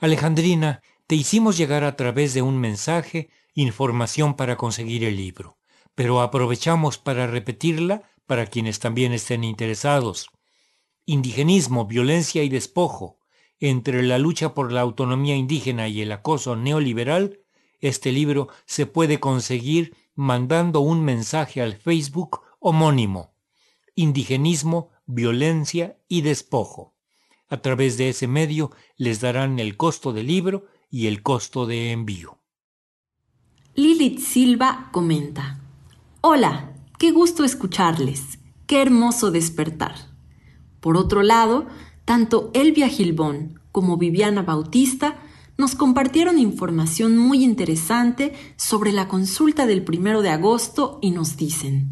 Alejandrina, 0.00 0.82
te 1.06 1.14
hicimos 1.14 1.56
llegar 1.56 1.82
a 1.82 1.96
través 1.96 2.34
de 2.34 2.42
un 2.42 2.58
mensaje 2.58 3.30
información 3.54 4.34
para 4.34 4.56
conseguir 4.56 5.04
el 5.04 5.16
libro. 5.16 5.56
pero 5.94 6.20
aprovechamos 6.20 6.98
para 6.98 7.26
repetirla 7.26 8.02
para 8.26 8.46
quienes 8.46 8.80
también 8.80 9.12
estén 9.12 9.44
interesados. 9.44 10.28
Indigenismo, 11.06 11.86
violencia 11.86 12.42
y 12.42 12.48
despojo. 12.48 13.18
Entre 13.60 14.02
la 14.02 14.18
lucha 14.18 14.54
por 14.54 14.72
la 14.72 14.80
autonomía 14.80 15.36
indígena 15.36 15.88
y 15.88 16.02
el 16.02 16.10
acoso 16.12 16.56
neoliberal, 16.56 17.40
este 17.80 18.12
libro 18.12 18.48
se 18.66 18.86
puede 18.86 19.20
conseguir 19.20 19.96
mandando 20.14 20.80
un 20.80 21.04
mensaje 21.04 21.62
al 21.62 21.76
Facebook 21.76 22.40
homónimo. 22.58 23.33
Indigenismo, 23.94 24.90
violencia 25.06 25.98
y 26.08 26.22
despojo. 26.22 26.94
A 27.48 27.58
través 27.58 27.96
de 27.96 28.08
ese 28.08 28.26
medio 28.26 28.70
les 28.96 29.20
darán 29.20 29.58
el 29.58 29.76
costo 29.76 30.12
del 30.12 30.26
libro 30.26 30.66
y 30.90 31.06
el 31.06 31.22
costo 31.22 31.66
de 31.66 31.92
envío. 31.92 32.40
Lilith 33.74 34.20
Silva 34.20 34.88
comenta, 34.92 35.60
Hola, 36.20 36.72
qué 36.98 37.10
gusto 37.10 37.44
escucharles, 37.44 38.38
qué 38.66 38.80
hermoso 38.80 39.30
despertar. 39.30 39.94
Por 40.80 40.96
otro 40.96 41.22
lado, 41.22 41.66
tanto 42.04 42.50
Elvia 42.54 42.88
Gilbón 42.88 43.60
como 43.72 43.96
Viviana 43.96 44.42
Bautista 44.42 45.18
nos 45.56 45.74
compartieron 45.74 46.38
información 46.38 47.16
muy 47.16 47.44
interesante 47.44 48.34
sobre 48.56 48.92
la 48.92 49.08
consulta 49.08 49.66
del 49.66 49.84
primero 49.84 50.22
de 50.22 50.30
agosto 50.30 50.98
y 51.02 51.10
nos 51.10 51.36
dicen, 51.36 51.90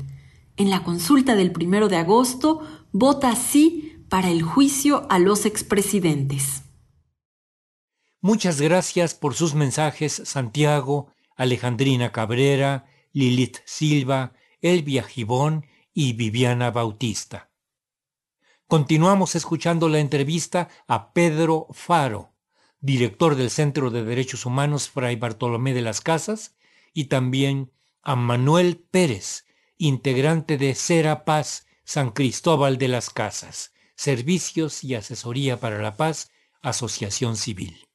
en 0.56 0.70
la 0.70 0.82
consulta 0.82 1.34
del 1.34 1.52
primero 1.52 1.88
de 1.88 1.96
agosto, 1.96 2.60
vota 2.92 3.34
sí 3.36 4.04
para 4.08 4.30
el 4.30 4.42
juicio 4.42 5.06
a 5.10 5.18
los 5.18 5.46
expresidentes. 5.46 6.62
Muchas 8.20 8.60
gracias 8.60 9.14
por 9.14 9.34
sus 9.34 9.54
mensajes, 9.54 10.12
Santiago, 10.24 11.12
Alejandrina 11.34 12.12
Cabrera, 12.12 12.86
Lilith 13.12 13.58
Silva, 13.64 14.34
Elvia 14.60 15.02
Gibón 15.02 15.66
y 15.92 16.12
Viviana 16.12 16.70
Bautista. 16.70 17.50
Continuamos 18.68 19.34
escuchando 19.34 19.88
la 19.88 19.98
entrevista 19.98 20.68
a 20.86 21.12
Pedro 21.12 21.66
Faro, 21.72 22.32
director 22.80 23.34
del 23.34 23.50
Centro 23.50 23.90
de 23.90 24.04
Derechos 24.04 24.46
Humanos 24.46 24.88
Fray 24.88 25.16
Bartolomé 25.16 25.74
de 25.74 25.82
las 25.82 26.00
Casas, 26.00 26.56
y 26.94 27.04
también 27.04 27.72
a 28.02 28.16
Manuel 28.16 28.76
Pérez, 28.76 29.46
integrante 29.82 30.58
de 30.58 30.76
Cera 30.76 31.24
Paz 31.24 31.66
San 31.84 32.10
Cristóbal 32.10 32.78
de 32.78 32.86
las 32.86 33.10
Casas, 33.10 33.72
Servicios 33.96 34.84
y 34.84 34.94
Asesoría 34.94 35.56
para 35.56 35.82
la 35.82 35.96
Paz, 35.96 36.30
Asociación 36.62 37.36
Civil. 37.36 37.88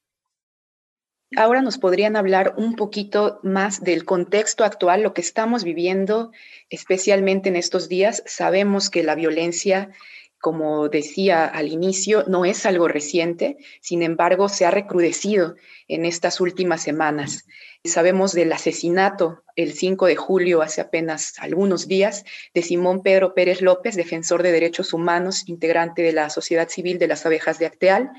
Ahora 1.37 1.61
nos 1.61 1.77
podrían 1.77 2.17
hablar 2.17 2.55
un 2.57 2.75
poquito 2.75 3.39
más 3.41 3.81
del 3.81 4.03
contexto 4.03 4.65
actual, 4.65 5.01
lo 5.01 5.13
que 5.13 5.21
estamos 5.21 5.63
viviendo, 5.63 6.31
especialmente 6.69 7.47
en 7.47 7.55
estos 7.55 7.87
días. 7.87 8.21
Sabemos 8.25 8.89
que 8.89 9.03
la 9.03 9.15
violencia 9.15 9.91
como 10.39 10.87
decía 10.87 11.45
al 11.45 11.69
inicio, 11.69 12.23
no 12.27 12.45
es 12.45 12.65
algo 12.65 12.87
reciente, 12.87 13.57
sin 13.81 14.03
embargo, 14.03 14.49
se 14.49 14.65
ha 14.65 14.71
recrudecido 14.71 15.55
en 15.87 16.05
estas 16.05 16.39
últimas 16.39 16.81
semanas. 16.81 17.45
Sabemos 17.83 18.33
del 18.33 18.51
asesinato 18.51 19.43
el 19.55 19.73
5 19.73 20.05
de 20.07 20.15
julio, 20.15 20.61
hace 20.61 20.81
apenas 20.81 21.33
algunos 21.39 21.87
días, 21.87 22.25
de 22.53 22.61
Simón 22.61 23.01
Pedro 23.01 23.33
Pérez 23.33 23.61
López, 23.61 23.95
defensor 23.95 24.43
de 24.43 24.51
derechos 24.51 24.93
humanos, 24.93 25.47
integrante 25.47 26.01
de 26.01 26.13
la 26.13 26.29
Sociedad 26.29 26.69
Civil 26.69 26.99
de 26.99 27.07
las 27.07 27.25
Abejas 27.25 27.59
de 27.59 27.65
Acteal, 27.65 28.11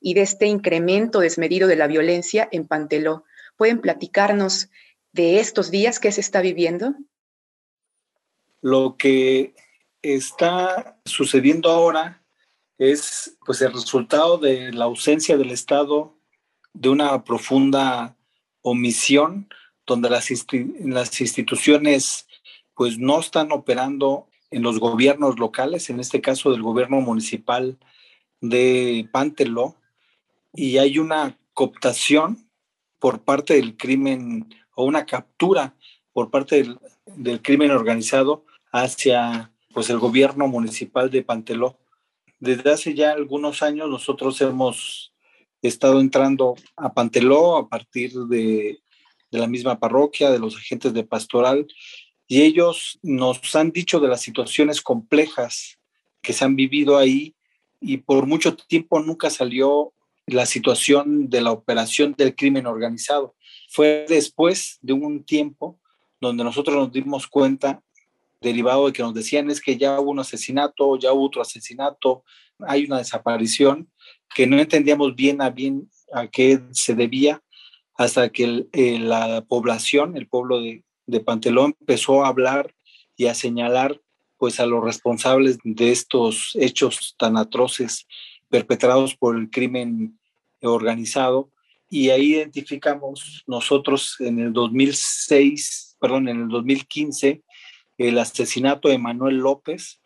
y 0.00 0.14
de 0.14 0.22
este 0.22 0.46
incremento 0.46 1.20
desmedido 1.20 1.68
de 1.68 1.76
la 1.76 1.86
violencia 1.86 2.48
en 2.52 2.66
Panteló. 2.66 3.24
¿Pueden 3.56 3.80
platicarnos 3.80 4.68
de 5.12 5.40
estos 5.40 5.70
días 5.70 5.98
que 5.98 6.12
se 6.12 6.20
está 6.20 6.40
viviendo? 6.40 6.94
Lo 8.60 8.96
que 8.96 9.54
está 10.02 11.00
sucediendo 11.04 11.70
ahora 11.70 12.22
es 12.78 13.36
pues 13.44 13.62
el 13.62 13.72
resultado 13.72 14.38
de 14.38 14.72
la 14.72 14.84
ausencia 14.84 15.36
del 15.36 15.50
Estado 15.50 16.18
de 16.74 16.90
una 16.90 17.24
profunda 17.24 18.16
omisión 18.68 19.48
donde 19.86 20.10
las, 20.10 20.30
instituciones 21.20 22.26
pues 22.74 22.98
no 22.98 23.20
están 23.20 23.52
operando 23.52 24.26
en 24.50 24.62
los 24.62 24.80
gobiernos 24.80 25.38
locales, 25.38 25.88
en 25.88 26.00
este 26.00 26.20
caso 26.20 26.50
del 26.50 26.62
gobierno 26.62 27.00
municipal 27.00 27.78
de 28.40 29.08
Panteló, 29.12 29.76
y 30.52 30.78
hay 30.78 30.98
una 30.98 31.38
cooptación 31.54 32.48
por 32.98 33.20
parte 33.20 33.54
del 33.54 33.76
crimen 33.76 34.52
o 34.74 34.84
una 34.84 35.06
captura 35.06 35.74
por 36.12 36.30
parte 36.30 36.56
del, 36.56 36.78
del 37.06 37.40
crimen 37.42 37.70
organizado 37.70 38.44
hacia 38.72 39.52
pues 39.72 39.90
el 39.90 39.98
gobierno 39.98 40.48
municipal 40.48 41.08
de 41.08 41.22
Panteló. 41.22 41.78
Desde 42.40 42.72
hace 42.72 42.94
ya 42.94 43.12
algunos 43.12 43.62
años 43.62 43.88
nosotros 43.88 44.40
hemos 44.40 45.12
estado 45.68 46.00
entrando 46.00 46.54
a 46.76 46.92
Panteló 46.92 47.56
a 47.56 47.68
partir 47.68 48.12
de, 48.12 48.78
de 49.30 49.38
la 49.38 49.46
misma 49.46 49.78
parroquia, 49.78 50.30
de 50.30 50.38
los 50.38 50.56
agentes 50.56 50.92
de 50.92 51.04
pastoral, 51.04 51.66
y 52.28 52.42
ellos 52.42 52.98
nos 53.02 53.54
han 53.54 53.70
dicho 53.70 54.00
de 54.00 54.08
las 54.08 54.20
situaciones 54.20 54.80
complejas 54.80 55.78
que 56.22 56.32
se 56.32 56.44
han 56.44 56.56
vivido 56.56 56.98
ahí 56.98 57.34
y 57.80 57.98
por 57.98 58.26
mucho 58.26 58.56
tiempo 58.56 59.00
nunca 59.00 59.30
salió 59.30 59.92
la 60.26 60.44
situación 60.44 61.28
de 61.30 61.40
la 61.40 61.52
operación 61.52 62.14
del 62.18 62.34
crimen 62.34 62.66
organizado. 62.66 63.36
Fue 63.68 64.06
después 64.08 64.78
de 64.82 64.92
un 64.92 65.24
tiempo 65.24 65.78
donde 66.20 66.42
nosotros 66.42 66.76
nos 66.76 66.92
dimos 66.92 67.28
cuenta 67.28 67.82
derivado 68.40 68.86
de 68.86 68.92
que 68.92 69.02
nos 69.02 69.14
decían 69.14 69.50
es 69.50 69.60
que 69.60 69.76
ya 69.76 70.00
hubo 70.00 70.10
un 70.10 70.18
asesinato, 70.18 70.98
ya 70.98 71.12
hubo 71.12 71.26
otro 71.26 71.42
asesinato, 71.42 72.24
hay 72.60 72.84
una 72.84 72.98
desaparición, 72.98 73.90
que 74.34 74.46
no 74.46 74.58
entendíamos 74.58 75.14
bien 75.14 75.40
a 75.42 75.50
bien 75.50 75.90
a 76.12 76.26
qué 76.28 76.60
se 76.72 76.94
debía, 76.94 77.42
hasta 77.94 78.28
que 78.28 78.66
la 78.72 79.42
población, 79.42 80.16
el 80.16 80.28
pueblo 80.28 80.60
de, 80.60 80.84
de 81.06 81.20
Pantelón, 81.20 81.74
empezó 81.80 82.24
a 82.24 82.28
hablar 82.28 82.74
y 83.16 83.26
a 83.26 83.34
señalar 83.34 84.00
pues 84.38 84.60
a 84.60 84.66
los 84.66 84.84
responsables 84.84 85.58
de 85.64 85.92
estos 85.92 86.50
hechos 86.54 87.14
tan 87.18 87.38
atroces 87.38 88.06
perpetrados 88.48 89.16
por 89.16 89.36
el 89.36 89.50
crimen 89.50 90.18
organizado. 90.60 91.50
Y 91.88 92.10
ahí 92.10 92.34
identificamos 92.34 93.44
nosotros 93.46 94.16
en 94.18 94.40
el 94.40 94.52
2006, 94.52 95.96
perdón, 95.98 96.28
en 96.28 96.42
el 96.42 96.48
2015 96.48 97.42
el 97.98 98.18
asesinato 98.18 98.88
de 98.88 98.98
Manuel 98.98 99.36
López, 99.36 100.00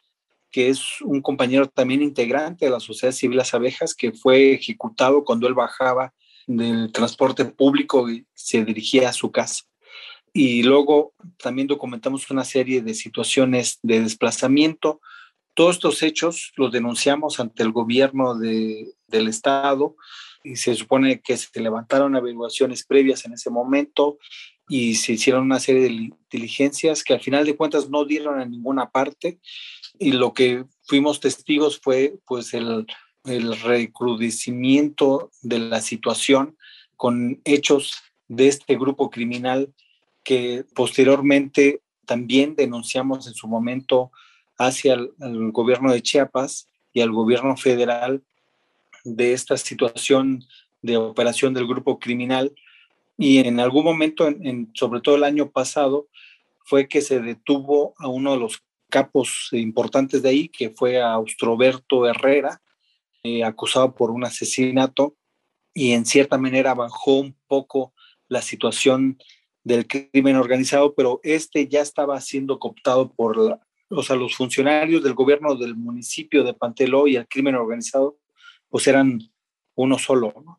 que 0.51 0.69
es 0.69 1.01
un 1.03 1.21
compañero 1.23 1.69
también 1.69 2.03
integrante 2.03 2.65
de 2.65 2.71
la 2.71 2.81
Sociedad 2.81 3.15
Civil 3.15 3.39
Las 3.39 3.55
Abejas, 3.55 3.95
que 3.95 4.13
fue 4.13 4.55
ejecutado 4.55 5.25
cuando 5.25 5.47
él 5.47 5.55
bajaba 5.55 6.13
del 6.47 6.91
transporte 6.93 7.45
público 7.45 8.11
y 8.11 8.27
se 8.35 8.65
dirigía 8.65 9.09
a 9.09 9.13
su 9.13 9.31
casa. 9.31 9.65
Y 10.33 10.63
luego 10.63 11.13
también 11.39 11.69
documentamos 11.69 12.31
una 12.31 12.45
serie 12.45 12.83
de 12.83 12.95
situaciones 12.95 13.79
de 13.83 14.01
desplazamiento. 14.01 15.01
Todos 15.55 15.77
estos 15.77 16.03
hechos 16.03 16.53
los 16.57 16.71
denunciamos 16.71 17.41
ante 17.41 17.63
el 17.63 17.73
gobierno 17.73 18.37
de, 18.39 18.93
del 19.09 19.29
Estado 19.29 19.97
y 20.45 20.57
se 20.57 20.75
supone 20.75 21.21
que 21.21 21.37
se 21.37 21.61
levantaron 21.61 22.17
averiguaciones 22.17 22.85
previas 22.85 23.25
en 23.25 23.35
ese 23.35 23.51
momento 23.51 24.19
y 24.71 24.95
se 24.95 25.15
hicieron 25.15 25.43
una 25.43 25.59
serie 25.59 25.83
de 25.83 26.13
diligencias 26.31 27.03
que 27.03 27.13
al 27.13 27.21
final 27.21 27.45
de 27.45 27.57
cuentas 27.57 27.91
no 27.91 28.05
dieron 28.05 28.39
a 28.39 28.45
ninguna 28.45 28.89
parte 28.89 29.41
y 29.99 30.13
lo 30.13 30.33
que 30.33 30.65
fuimos 30.85 31.19
testigos 31.19 31.81
fue 31.81 32.15
pues 32.25 32.55
el, 32.55 32.87
recrudecimiento 33.25 35.31
de 35.43 35.59
la 35.59 35.83
situación 35.83 36.57
con 36.97 37.41
hechos 37.45 37.95
de 38.29 38.49
este 38.49 38.77
grupo 38.77 39.11
criminal 39.11 39.75
que 40.23 40.65
posteriormente 40.75 41.83
también 42.07 42.55
denunciamos 42.55 43.27
en 43.27 43.35
su 43.35 43.49
momento 43.49 44.13
hacia 44.57 44.95
el, 44.95 45.51
gobierno 45.51 45.93
de 45.93 46.01
Chiapas 46.01 46.69
y 46.93 47.01
al 47.01 47.11
gobierno 47.11 47.57
federal 47.57 48.23
de 49.05 49.33
esta 49.33 49.57
situación 49.57 50.45
de 50.81 50.97
operación 50.97 51.55
del 51.55 51.67
grupo 51.67 51.99
criminal 51.99 52.55
y 53.21 53.37
en 53.39 53.61
algún 53.61 53.85
momento, 53.85 54.27
en, 54.29 54.71
sobre 54.73 55.03
todo 55.03 55.17
el 55.17 55.25
año 55.25 55.51
pasado, 55.51 56.09
fue 56.65 56.89
que 56.89 57.03
se 57.03 57.21
detuvo 57.21 57.93
a 57.99 58.09
uno 58.09 58.33
de 58.33 58.39
los 58.39 58.65
capos 58.89 59.51
importantes 59.53 60.23
de 60.23 60.31
ahí, 60.31 60.49
que 60.49 60.71
fue 60.71 61.03
a 61.03 61.13
Austroberto 61.13 62.07
Herrera, 62.07 62.63
eh, 63.23 63.45
acusado 63.45 63.95
por 63.95 64.11
un 64.11 64.25
asesinato, 64.25 65.17
y 65.75 65.93
en 65.93 66.07
cierta 66.07 66.39
manera 66.39 66.73
bajó 66.73 67.19
un 67.19 67.37
poco 67.47 67.93
la 68.27 68.41
situación 68.41 69.19
del 69.65 69.87
crimen 69.87 70.37
organizado, 70.37 70.95
pero 70.95 71.21
este 71.23 71.69
ya 71.69 71.83
estaba 71.83 72.19
siendo 72.23 72.59
cooptado 72.59 73.13
por 73.13 73.61
los 73.91 74.35
funcionarios 74.35 75.03
del 75.03 75.13
gobierno 75.13 75.57
del 75.57 75.77
municipio 75.77 76.43
de 76.43 76.55
Panteló 76.55 77.07
y 77.07 77.17
el 77.17 77.29
crimen 77.29 77.55
organizado, 77.55 78.17
pues 78.71 78.87
eran 78.87 79.21
uno 79.75 79.99
solo. 79.99 80.33
¿no? 80.43 80.59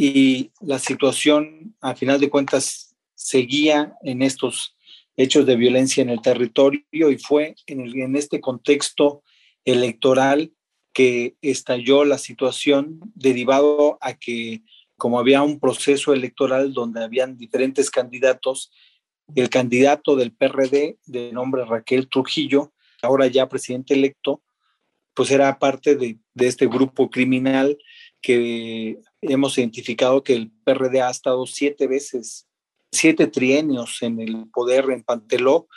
Y 0.00 0.52
la 0.60 0.78
situación, 0.78 1.74
a 1.80 1.96
final 1.96 2.20
de 2.20 2.30
cuentas, 2.30 2.94
seguía 3.16 3.94
en 4.04 4.22
estos 4.22 4.76
hechos 5.16 5.44
de 5.44 5.56
violencia 5.56 6.02
en 6.02 6.08
el 6.08 6.22
territorio 6.22 7.10
y 7.10 7.18
fue 7.18 7.56
en, 7.66 7.80
en 7.80 8.14
este 8.14 8.40
contexto 8.40 9.24
electoral 9.64 10.52
que 10.92 11.34
estalló 11.42 12.04
la 12.04 12.18
situación 12.18 13.00
derivado 13.16 13.98
a 14.00 14.14
que 14.14 14.62
como 14.96 15.18
había 15.18 15.42
un 15.42 15.58
proceso 15.58 16.12
electoral 16.12 16.72
donde 16.72 17.02
habían 17.02 17.36
diferentes 17.36 17.90
candidatos, 17.90 18.70
el 19.34 19.50
candidato 19.50 20.14
del 20.14 20.30
PRD 20.30 20.98
de 21.06 21.32
nombre 21.32 21.64
Raquel 21.64 22.08
Trujillo, 22.08 22.72
ahora 23.02 23.26
ya 23.26 23.48
presidente 23.48 23.94
electo, 23.94 24.42
pues 25.12 25.32
era 25.32 25.58
parte 25.58 25.96
de, 25.96 26.20
de 26.34 26.46
este 26.46 26.68
grupo 26.68 27.10
criminal 27.10 27.76
que 28.20 28.98
hemos 29.20 29.56
identificado 29.58 30.22
que 30.22 30.34
el 30.34 30.50
PRD 30.64 31.00
ha 31.02 31.10
estado 31.10 31.46
siete 31.46 31.86
veces, 31.86 32.48
siete 32.92 33.26
trienios 33.26 34.02
en 34.02 34.20
el 34.20 34.48
poder 34.52 34.90
en 34.90 35.02
Panteló. 35.02 35.68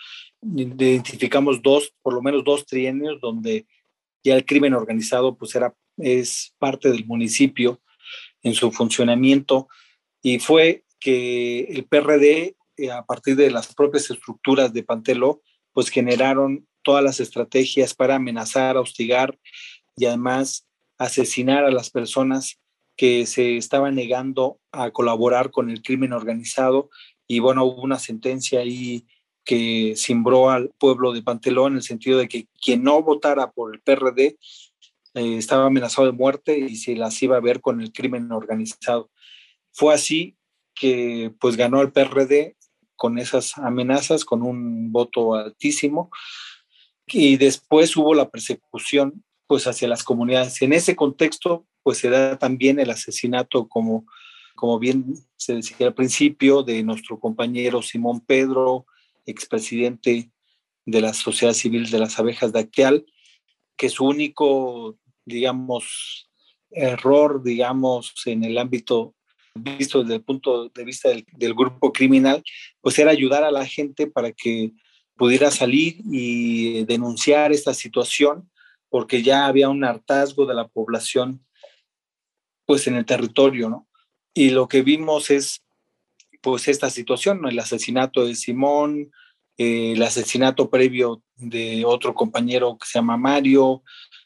Identificamos 0.42 1.62
dos, 1.62 1.94
por 2.02 2.14
lo 2.14 2.22
menos 2.22 2.44
dos 2.44 2.66
trienios 2.66 3.20
donde 3.22 3.68
ya 4.24 4.36
el 4.36 4.46
crimen 4.46 4.74
organizado 4.74 5.38
pues 5.38 5.56
era, 5.56 5.76
es 5.98 6.54
parte 6.58 6.90
del 6.90 7.06
municipio 7.06 7.82
en 8.44 8.54
su 8.54 8.72
funcionamiento 8.72 9.68
y 10.22 10.40
fue 10.40 10.84
que 11.00 11.62
el 11.62 11.86
PRD 11.86 12.56
eh, 12.78 12.92
a 12.92 13.04
partir 13.04 13.36
de 13.36 13.52
las 13.52 13.74
propias 13.74 14.10
estructuras 14.10 14.74
de 14.74 14.84
Panteló 14.84 15.42
pues 15.74 15.90
generaron 15.90 16.68
todas 16.84 17.04
las 17.04 17.20
estrategias 17.20 17.94
para 17.94 18.16
amenazar, 18.16 18.78
hostigar 18.78 19.38
y 19.96 20.06
además 20.06 20.68
asesinar 21.06 21.66
a 21.66 21.72
las 21.72 21.90
personas 21.90 22.60
que 22.96 23.26
se 23.26 23.58
estaban 23.58 23.96
negando 23.96 24.60
a 24.72 24.92
colaborar 24.92 25.50
con 25.50 25.70
el 25.70 25.82
crimen 25.82 26.14
organizado 26.14 26.90
y 27.28 27.40
bueno, 27.40 27.64
hubo 27.66 27.82
una 27.82 27.98
sentencia 27.98 28.60
ahí 28.60 29.06
que 29.44 29.94
simbró 29.96 30.52
al 30.52 30.70
pueblo 30.78 31.12
de 31.12 31.24
Pantelón 31.24 31.74
en 31.74 31.78
el 31.78 31.84
sentido 31.84 32.20
de 32.20 32.28
que 32.28 32.48
quien 32.64 32.84
no 32.84 33.02
votara 33.02 33.50
por 33.52 33.74
el 33.74 33.82
PRD 33.82 34.38
eh, 35.16 35.38
estaba 35.38 35.66
amenazado 35.66 36.06
de 36.06 36.14
muerte 36.14 36.60
y 36.60 36.76
se 36.76 36.96
las 36.96 37.22
iba 37.24 37.38
a 37.38 37.42
ver 37.42 37.62
con 37.62 37.82
el 37.82 37.92
crimen 37.92 38.32
organizado. 38.32 39.10
Fue 39.72 39.94
así 39.94 40.36
que 40.76 41.34
pues 41.40 41.58
ganó 41.58 41.82
el 41.82 41.92
PRD 41.92 42.56
con 42.96 43.18
esas 43.18 43.58
amenazas, 43.58 44.24
con 44.24 44.44
un 44.44 44.92
voto 44.92 45.34
altísimo, 45.34 46.12
y 47.08 47.38
después 47.38 47.98
hubo 47.98 48.14
la 48.14 48.30
persecución 48.30 49.24
pues 49.52 49.68
hacia 49.68 49.90
las 49.90 50.06
comunidades. 50.06 50.62
En 50.62 50.72
ese 50.72 50.96
contexto 50.96 51.68
pues 51.84 51.98
se 51.98 52.10
da 52.10 52.40
también 52.40 52.80
el 52.80 52.90
asesinato 52.90 53.68
como, 53.68 54.06
como 54.56 54.80
bien 54.80 55.14
se 55.36 55.56
decía 55.56 55.88
al 55.88 55.94
principio 55.94 56.64
de 56.64 56.82
nuestro 56.84 57.20
compañero 57.20 57.82
Simón 57.82 58.22
Pedro, 58.22 58.86
expresidente 59.26 60.32
de 60.86 61.02
la 61.02 61.14
Sociedad 61.14 61.54
Civil 61.54 61.92
de 61.92 62.00
las 62.00 62.18
Abejas 62.18 62.54
de 62.54 62.62
Acteal, 62.62 63.06
que 63.76 63.90
su 63.90 64.06
único, 64.06 64.98
digamos, 65.26 66.30
error, 66.70 67.44
digamos, 67.44 68.14
en 68.26 68.46
el 68.46 68.58
ámbito 68.58 69.16
visto 69.54 70.02
desde 70.02 70.16
el 70.16 70.24
punto 70.24 70.70
de 70.70 70.86
vista 70.86 71.10
del, 71.10 71.26
del, 71.34 71.54
grupo 71.54 71.92
criminal, 71.92 72.42
pues 72.80 72.98
era 73.00 73.12
ayudar 73.12 73.44
a 73.44 73.52
la 73.52 73.66
gente 73.66 74.08
para 74.08 74.32
que 74.32 74.72
pudiera 75.18 75.52
salir 75.52 75.98
y 76.06 76.86
denunciar 76.86 77.52
esta 77.52 77.74
situación, 77.74 78.50
porque 78.92 79.24
ya 79.24 79.48
había 79.48 79.70
un 79.70 79.86
hartazgo 79.86 80.46
de 80.46 80.54
la 80.54 80.68
población, 80.68 81.44
pues 82.66 82.86
en 82.88 82.96
el 82.96 83.06
territorio, 83.06 83.70
¿no? 83.70 83.88
Y 84.34 84.50
lo 84.50 84.68
que 84.68 84.82
vimos 84.82 85.32
es 85.32 85.64
pues 86.42 86.68
esta 86.68 86.90
situación, 86.90 87.48
el 87.48 87.58
asesinato 87.58 88.26
de 88.26 88.36
Simón, 88.36 89.12
eh, 89.58 89.94
el 89.94 90.04
asesinato 90.04 90.70
previo 90.70 91.24
de 91.36 91.86
otro 91.86 92.14
compañero 92.14 92.78
que 92.78 92.86
se 92.86 93.00
llama 93.00 93.16
Mario, 93.16 93.82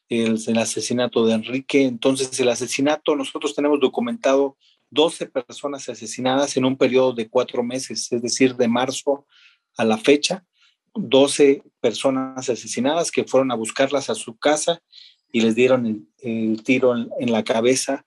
el, 0.09 0.39
el, 0.47 0.57
asesinato 0.57 1.25
de 1.25 1.33
Enrique. 1.33 1.83
Entonces, 1.83 2.39
el 2.39 2.49
asesinato, 2.49 3.15
nosotros 3.15 3.53
tenemos 3.53 3.79
documentado 3.79 4.57
12 4.89 5.27
personas 5.27 5.87
asesinadas 5.89 6.57
en 6.57 6.65
un 6.65 6.75
periodo 6.75 7.13
de 7.13 7.29
cuatro 7.29 7.63
meses, 7.63 8.11
es 8.11 8.21
decir, 8.21 8.55
de 8.55 8.67
marzo 8.67 9.27
a 9.77 9.83
la 9.83 9.97
fecha, 9.97 10.43
12 10.95 11.63
personas 11.79 12.49
asesinadas 12.49 13.11
que 13.11 13.25
fueron 13.25 13.51
a 13.51 13.55
buscarlas 13.55 14.09
a 14.09 14.15
su 14.15 14.37
casa 14.37 14.81
y 15.31 15.41
les 15.41 15.55
dieron 15.55 16.07
el, 16.19 16.63
tiro 16.63 16.95
en, 16.95 17.09
en 17.19 17.31
la 17.31 17.43
cabeza 17.43 18.05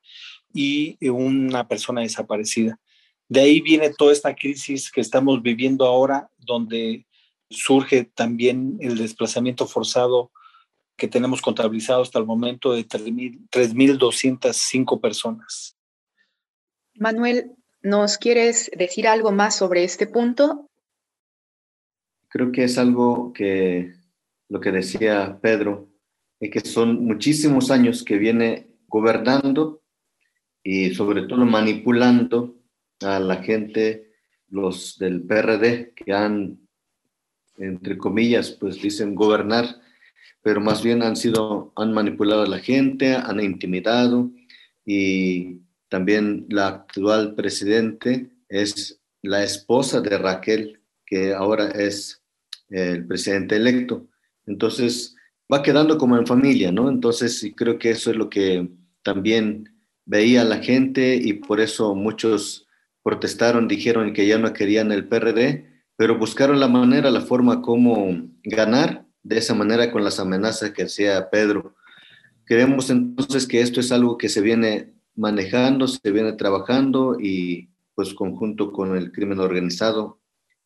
y 0.53 0.97
una 1.09 1.69
persona 1.69 2.01
desaparecida. 2.01 2.81
De 3.29 3.41
ahí 3.41 3.61
viene 3.61 3.91
toda 3.91 4.13
esta 4.13 4.35
crisis 4.35 4.91
que 4.91 5.03
estamos 5.03 5.43
viviendo 5.43 5.85
ahora, 5.85 6.31
donde 6.39 7.07
surge 7.51 8.05
también 8.05 8.79
el 8.81 8.97
desplazamiento 8.97 9.67
forzado 9.67 10.31
que 10.97 11.09
tenemos 11.09 11.41
contabilizado 11.41 12.03
hasta 12.03 12.19
el 12.19 12.27
momento 12.27 12.73
de 12.73 12.85
3.205 12.87 15.01
personas. 15.01 15.77
Manuel, 16.95 17.53
¿nos 17.83 18.19
quieres 18.19 18.69
decir 18.77 19.07
algo 19.07 19.31
más 19.31 19.55
sobre 19.57 19.85
este 19.85 20.09
punto? 20.09 20.68
Creo 22.29 22.53
que 22.53 22.65
es 22.65 22.79
algo 22.79 23.33
que 23.33 23.95
lo 24.49 24.61
que 24.61 24.73
decía 24.73 25.39
Pedro, 25.41 25.89
es 26.41 26.51
que 26.51 26.61
son 26.61 27.05
muchísimos 27.05 27.71
años 27.71 28.05
que 28.05 28.19
viene 28.19 28.69
gobernando 28.87 29.83
y 30.63 30.95
sobre 30.95 31.23
todo 31.23 31.45
manipulando 31.45 32.57
a 33.01 33.19
la 33.21 33.37
gente, 33.43 34.13
los 34.49 34.99
del 34.99 35.23
PRD, 35.23 35.93
que 35.95 36.13
han, 36.13 36.59
entre 37.57 37.99
comillas, 37.99 38.51
pues 38.53 38.81
dicen 38.81 39.15
gobernar, 39.15 39.67
pero 40.43 40.61
más 40.61 40.83
bien 40.83 41.03
han 41.03 41.17
sido, 41.17 41.73
han 41.77 41.93
manipulado 41.93 42.43
a 42.43 42.49
la 42.49 42.59
gente, 42.59 43.15
han 43.15 43.41
intimidado 43.41 44.31
y 44.85 45.61
también 45.89 46.47
la 46.49 46.69
actual 46.69 47.35
presidente 47.35 48.31
es 48.49 49.01
la 49.23 49.43
esposa 49.43 50.01
de 50.01 50.17
Raquel, 50.17 50.78
que 51.09 51.33
ahora 51.33 51.69
es 51.71 52.23
el 52.69 53.07
presidente 53.07 53.57
electo. 53.57 54.09
Entonces, 54.47 55.17
va 55.53 55.63
quedando 55.63 55.99
como 55.99 56.17
en 56.17 56.27
familia, 56.27 56.71
¿no? 56.71 56.89
Entonces, 56.89 57.53
creo 57.57 57.79
que 57.79 57.91
eso 57.91 58.11
es 58.11 58.17
lo 58.17 58.29
que 58.29 58.69
también 59.03 59.75
veía 60.05 60.45
la 60.45 60.59
gente 60.59 61.17
y 61.17 61.35
por 61.35 61.61
eso 61.61 61.95
muchos 61.95 62.67
protestaron, 63.03 63.69
dijeron 63.69 64.13
que 64.13 64.27
ya 64.27 64.39
no 64.39 64.53
querían 64.53 64.93
el 64.93 65.09
PRD, 65.09 65.67
pero 65.97 66.19
buscaron 66.19 66.61
la 66.61 66.69
manera, 66.69 67.11
la 67.11 67.23
forma 67.23 67.63
como 67.63 68.31
ganar 68.45 69.07
de 69.23 69.39
esa 69.39 69.55
manera 69.55 69.91
con 69.91 70.05
las 70.05 70.21
amenazas 70.21 70.71
que 70.71 70.85
hacía 70.85 71.31
Pedro. 71.31 71.75
Creemos 72.45 72.91
entonces 72.91 73.47
que 73.47 73.61
esto 73.61 73.81
es 73.81 73.93
algo 73.93 74.17
que 74.17 74.29
se 74.29 74.41
viene 74.41 74.95
manejando, 75.15 75.89
se 75.89 76.11
viene 76.11 76.33
trabajando 76.35 77.19
y 77.21 77.71
pues 77.95 78.15
conjunto 78.15 78.73
con 78.73 78.97
el 78.97 79.11
crimen 79.11 79.41
organizado. 79.41 80.21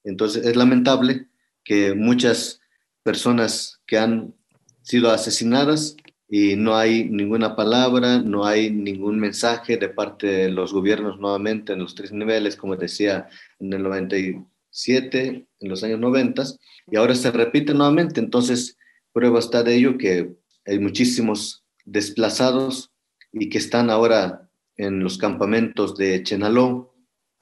Entonces 0.05 0.47
es 0.47 0.57
lamentable 0.57 1.29
que 1.65 1.95
muchas 1.95 2.61
personas 3.03 3.81
que 3.87 3.99
han 3.99 4.35
sido 4.83 5.11
asesinadas 5.11 5.97
y 6.29 6.57
no 6.57 6.77
hay 6.77 7.05
ninguna 7.05 7.55
palabra, 7.55 8.19
no 8.19 8.47
hay 8.47 8.71
ningún 8.71 9.21
mensaje 9.21 9.77
de 9.77 9.89
parte 9.89 10.27
de 10.27 10.51
los 10.51 10.73
gobiernos 10.73 11.21
nuevamente 11.21 11.75
en 11.75 11.81
los 11.81 11.95
tres 11.95 12.11
niveles, 12.11 12.57
como 12.57 12.77
decía 12.77 13.29
en 13.59 13.73
el 13.73 13.83
97, 13.83 15.47
en 15.61 15.69
los 15.69 15.85
años 15.85 16.01
90, 16.01 16.45
y 16.91 16.97
ahora 16.97 17.15
se 17.15 17.31
repite 17.31 17.75
nuevamente. 17.75 18.19
Entonces, 18.19 18.79
prueba 19.13 19.39
está 19.39 19.63
de 19.63 19.75
ello 19.75 19.99
que 19.99 20.35
hay 20.65 20.79
muchísimos 20.79 21.65
desplazados 21.85 22.91
y 23.33 23.49
que 23.49 23.59
están 23.59 23.91
ahora 23.91 24.49
en 24.77 25.01
los 25.01 25.19
campamentos 25.19 25.97
de 25.97 26.23
Chenaló. 26.23 26.92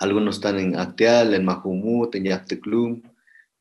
Algunos 0.00 0.36
están 0.36 0.58
en 0.58 0.76
Acteal, 0.76 1.34
en 1.34 1.44
Majumut, 1.44 2.14
en 2.14 2.24
Yacteclum, 2.24 3.02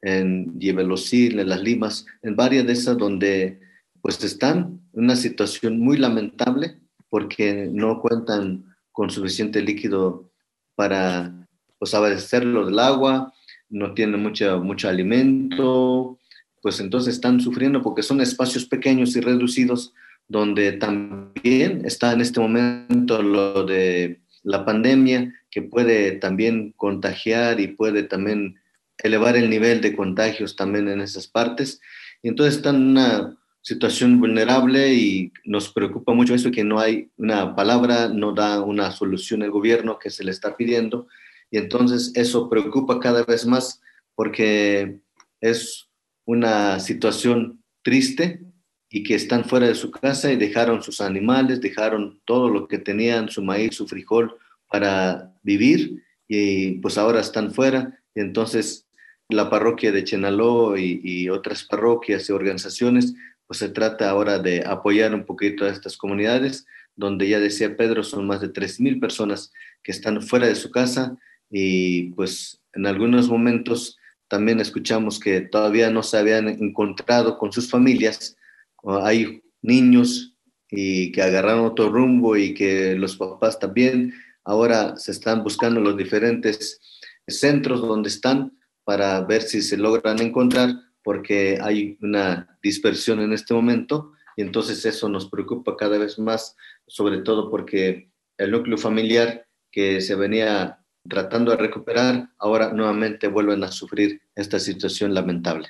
en 0.01 0.57
Yebelosil, 0.57 1.37
en 1.37 1.49
Las 1.49 1.61
Limas, 1.61 2.05
en 2.23 2.35
varias 2.35 2.65
de 2.65 2.73
esas 2.73 2.97
donde 2.97 3.59
pues 4.01 4.23
están 4.23 4.79
en 4.93 5.03
una 5.03 5.17
situación 5.17 5.79
muy 5.79 5.97
lamentable 5.97 6.79
porque 7.09 7.69
no 7.71 7.99
cuentan 7.99 8.63
con 8.93 9.09
suficiente 9.09 9.61
líquido 9.61 10.31
para 10.75 11.47
pues, 11.77 11.93
abastecerlo 11.93 12.65
del 12.65 12.79
agua, 12.79 13.33
no 13.69 13.93
tienen 13.93 14.23
mucho, 14.23 14.61
mucho 14.61 14.87
alimento, 14.87 16.17
pues 16.61 16.79
entonces 16.79 17.15
están 17.15 17.41
sufriendo 17.41 17.81
porque 17.81 18.01
son 18.01 18.21
espacios 18.21 18.65
pequeños 18.65 19.13
y 19.17 19.19
reducidos 19.19 19.93
donde 20.29 20.71
también 20.73 21.83
está 21.85 22.13
en 22.13 22.21
este 22.21 22.39
momento 22.39 23.21
lo 23.21 23.65
de 23.65 24.21
la 24.43 24.65
pandemia 24.65 25.33
que 25.49 25.61
puede 25.61 26.13
también 26.13 26.73
contagiar 26.77 27.59
y 27.59 27.67
puede 27.67 28.03
también 28.03 28.59
elevar 28.97 29.37
el 29.37 29.49
nivel 29.49 29.81
de 29.81 29.95
contagios 29.95 30.55
también 30.55 30.87
en 30.87 31.01
esas 31.01 31.27
partes. 31.27 31.79
Y 32.21 32.29
entonces 32.29 32.57
están 32.57 32.75
en 32.75 32.87
una 32.89 33.37
situación 33.61 34.19
vulnerable 34.19 34.93
y 34.93 35.31
nos 35.45 35.71
preocupa 35.71 36.13
mucho 36.13 36.33
eso 36.33 36.51
que 36.51 36.63
no 36.63 36.79
hay 36.79 37.09
una 37.17 37.55
palabra, 37.55 38.07
no 38.07 38.33
da 38.33 38.61
una 38.61 38.91
solución 38.91 39.41
el 39.41 39.51
gobierno 39.51 39.99
que 39.99 40.09
se 40.09 40.23
le 40.23 40.31
está 40.31 40.55
pidiendo 40.55 41.07
y 41.51 41.57
entonces 41.57 42.11
eso 42.15 42.49
preocupa 42.49 42.99
cada 42.99 43.23
vez 43.23 43.45
más 43.45 43.81
porque 44.15 44.99
es 45.41 45.89
una 46.25 46.79
situación 46.79 47.63
triste 47.81 48.41
y 48.89 49.03
que 49.03 49.15
están 49.15 49.45
fuera 49.45 49.67
de 49.67 49.75
su 49.75 49.91
casa 49.91 50.31
y 50.31 50.35
dejaron 50.35 50.81
sus 50.81 51.01
animales, 51.01 51.61
dejaron 51.61 52.19
todo 52.25 52.49
lo 52.49 52.67
que 52.67 52.79
tenían, 52.79 53.29
su 53.29 53.43
maíz, 53.43 53.75
su 53.75 53.87
frijol, 53.87 54.35
para 54.67 55.33
vivir 55.43 56.03
y 56.27 56.73
pues 56.79 56.97
ahora 56.97 57.19
están 57.19 57.53
fuera. 57.53 57.99
Y 58.15 58.21
entonces 58.21 58.87
la 59.29 59.49
parroquia 59.49 59.91
de 59.91 60.03
Chenaló 60.03 60.77
y, 60.77 61.01
y, 61.03 61.29
otras 61.29 61.63
parroquias 61.63 62.27
y 62.29 62.33
organizaciones, 62.33 63.13
pues 63.45 63.59
se 63.59 63.69
trata 63.69 64.09
ahora 64.09 64.39
de 64.39 64.63
apoyar 64.65 65.13
un 65.13 65.25
poquito 65.25 65.65
a 65.65 65.69
estas 65.69 65.97
comunidades, 65.97 66.65
donde 66.95 67.29
ya 67.29 67.39
decía 67.39 67.77
Pedro, 67.77 68.03
son 68.03 68.25
más 68.25 68.41
de 68.41 68.51
3.000 68.51 68.99
personas 68.99 69.51
que 69.83 69.91
están 69.91 70.21
fuera 70.21 70.47
de 70.47 70.55
su 70.55 70.71
casa 70.71 71.17
y 71.49 72.11
pues 72.11 72.61
en 72.73 72.85
algunos 72.85 73.29
momentos 73.29 73.97
también 74.27 74.59
escuchamos 74.59 75.19
que 75.19 75.41
todavía 75.41 75.89
no 75.89 76.03
se 76.03 76.17
habían 76.17 76.47
encontrado 76.47 77.37
con 77.37 77.51
sus 77.51 77.69
familias. 77.69 78.37
Hay 78.83 79.43
niños 79.61 80.35
y 80.69 81.11
que 81.11 81.21
agarraron 81.21 81.65
otro 81.65 81.89
rumbo 81.89 82.37
y 82.37 82.53
que 82.53 82.95
los 82.95 83.17
papás 83.17 83.59
también 83.59 84.13
ahora 84.43 84.97
se 84.97 85.11
están 85.11 85.43
buscando 85.43 85.79
los 85.79 85.97
diferentes 85.97 86.79
centros 87.27 87.81
donde 87.81 88.09
están 88.09 88.57
para 88.83 89.21
ver 89.21 89.41
si 89.41 89.61
se 89.61 89.77
logran 89.77 90.19
encontrar 90.21 90.73
porque 91.03 91.57
hay 91.61 91.97
una 92.01 92.57
dispersión 92.61 93.19
en 93.19 93.33
este 93.33 93.53
momento 93.53 94.11
y 94.35 94.41
entonces 94.41 94.85
eso 94.85 95.09
nos 95.09 95.29
preocupa 95.29 95.75
cada 95.75 95.97
vez 95.97 96.17
más, 96.19 96.55
sobre 96.87 97.19
todo 97.19 97.49
porque 97.49 98.11
el 98.37 98.51
núcleo 98.51 98.77
familiar 98.77 99.47
que 99.71 100.01
se 100.01 100.15
venía 100.15 100.79
tratando 101.07 101.51
de 101.51 101.57
recuperar, 101.57 102.29
ahora 102.37 102.71
nuevamente 102.71 103.27
vuelven 103.27 103.63
a 103.63 103.71
sufrir 103.71 104.21
esta 104.35 104.59
situación 104.59 105.13
lamentable. 105.13 105.69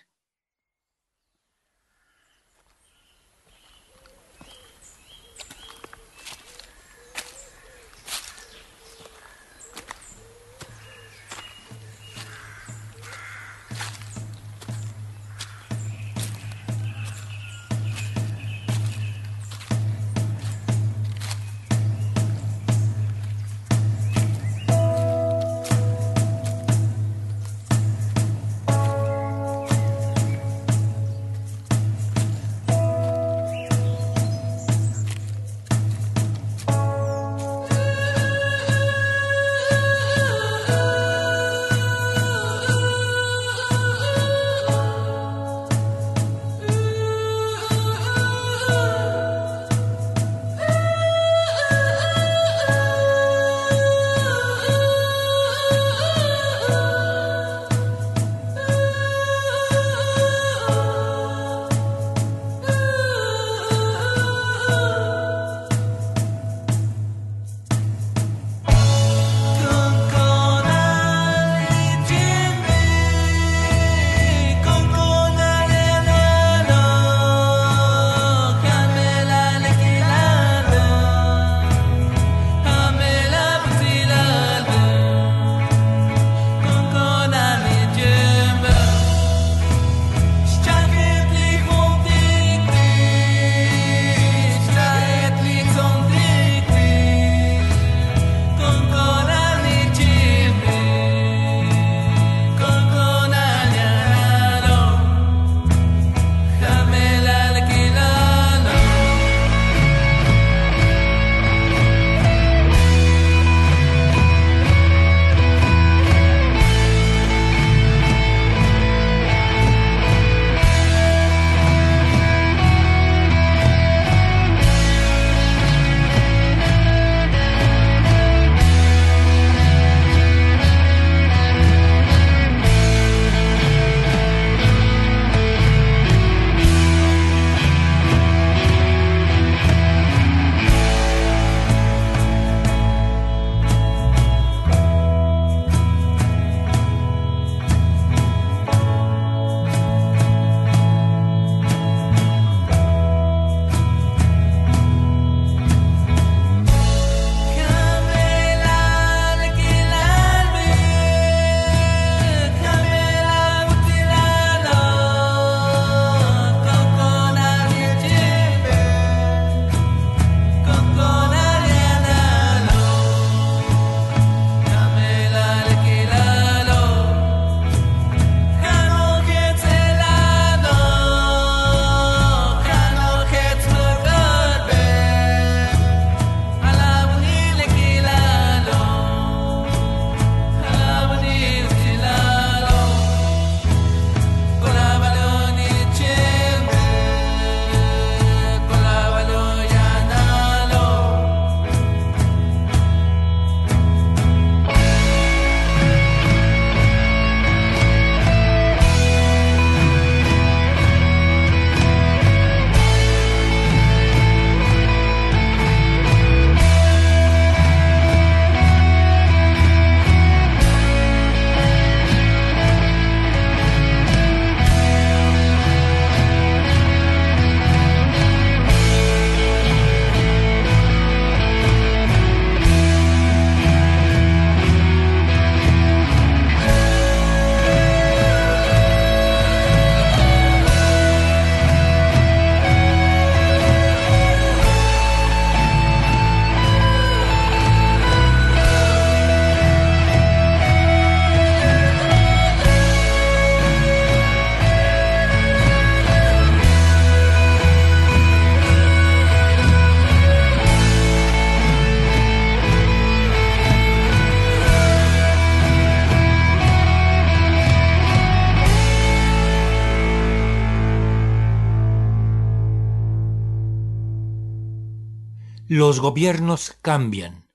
Los 275.80 276.02
gobiernos 276.02 276.75
cambian. 276.82 277.48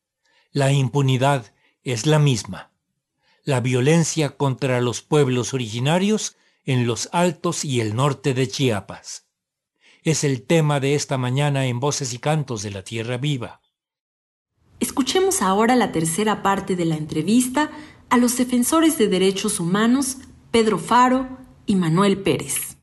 La 0.51 0.73
impunidad 0.73 1.53
es 1.83 2.07
la 2.07 2.19
misma. 2.19 2.71
La 3.43 3.61
violencia 3.61 4.39
contra 4.39 4.81
los 4.81 5.03
pueblos 5.03 5.53
originarios 5.53 6.35
en 6.65 6.87
los 6.87 7.11
altos 7.13 7.67
y 7.67 7.83
el 7.83 7.95
norte 7.95 8.33
de 8.33 8.49
Chiapas. 8.49 9.27
Es 10.05 10.25
el 10.25 10.47
tema 10.47 10.81
de 10.81 10.95
esta 10.95 11.19
mañana 11.19 11.67
en 11.67 11.81
Voces 11.81 12.15
y 12.15 12.19
Cantos 12.19 12.63
de 12.63 12.71
la 12.71 12.83
Tierra 12.83 13.19
Viva. 13.19 13.61
Escuchemos 14.81 15.43
ahora 15.43 15.77
la 15.77 15.93
tercera 15.93 16.43
parte 16.43 16.77
de 16.77 16.87
la 16.87 16.97
entrevista 16.97 17.73
a 18.09 18.17
los 18.17 18.39
defensores 18.39 18.97
de 18.97 19.09
derechos 19.09 19.61
humanos 19.61 20.17
Pedro 20.51 20.79
Faro 20.79 21.29
y 21.67 21.77
Manuel 21.77 22.23
Pérez. 22.23 22.79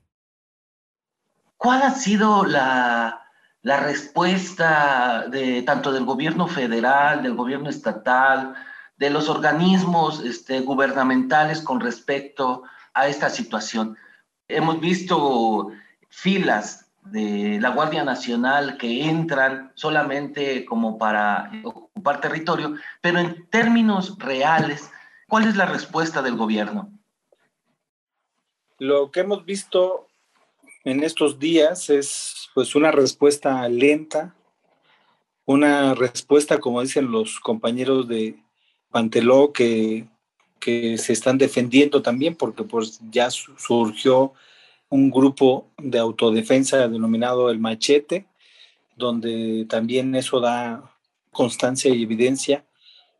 ¿Cuál 1.57 1.81
ha 1.81 1.95
sido 1.95 2.45
la, 2.45 3.21
la 3.63 3.77
respuesta 3.77 5.27
de 5.29 5.61
tanto 5.61 5.91
del 5.91 6.05
gobierno 6.05 6.47
federal, 6.47 7.21
del 7.23 7.35
gobierno 7.35 7.69
estatal, 7.69 8.55
de 8.97 9.09
los 9.09 9.29
organismos 9.29 10.23
este, 10.23 10.61
gubernamentales 10.61 11.61
con 11.61 11.79
respecto 11.79 12.63
a 12.93 13.07
esta 13.07 13.29
situación? 13.29 13.97
Hemos 14.47 14.79
visto 14.79 15.71
filas 16.09 16.91
de 17.05 17.59
la 17.59 17.69
Guardia 17.69 18.03
Nacional 18.03 18.77
que 18.77 19.05
entran 19.05 19.71
solamente 19.75 20.65
como 20.65 20.97
para 20.97 21.51
ocupar 21.63 22.21
territorio, 22.21 22.75
pero 23.01 23.19
en 23.19 23.47
términos 23.49 24.17
reales, 24.19 24.91
¿cuál 25.27 25.47
es 25.47 25.55
la 25.55 25.65
respuesta 25.65 26.21
del 26.21 26.35
gobierno? 26.35 26.91
Lo 28.77 29.11
que 29.11 29.21
hemos 29.21 29.45
visto 29.45 30.07
en 30.83 31.03
estos 31.03 31.37
días 31.37 31.89
es 31.89 32.40
pues 32.53 32.75
una 32.75 32.91
respuesta 32.91 33.67
lenta, 33.69 34.35
una 35.45 35.95
respuesta, 35.95 36.59
como 36.59 36.81
dicen 36.81 37.11
los 37.11 37.39
compañeros 37.39 38.07
de 38.07 38.37
Panteló, 38.89 39.53
que, 39.53 40.07
que 40.59 40.97
se 40.97 41.13
están 41.13 41.37
defendiendo 41.37 42.01
también, 42.01 42.35
porque 42.35 42.63
pues 42.63 42.99
ya 43.09 43.29
surgió 43.31 44.33
un 44.89 45.09
grupo 45.09 45.71
de 45.77 45.99
autodefensa 45.99 46.87
denominado 46.87 47.49
el 47.49 47.59
machete, 47.59 48.27
donde 48.95 49.65
también 49.69 50.13
eso 50.15 50.39
da 50.39 50.93
constancia 51.31 51.93
y 51.93 52.03
evidencia 52.03 52.65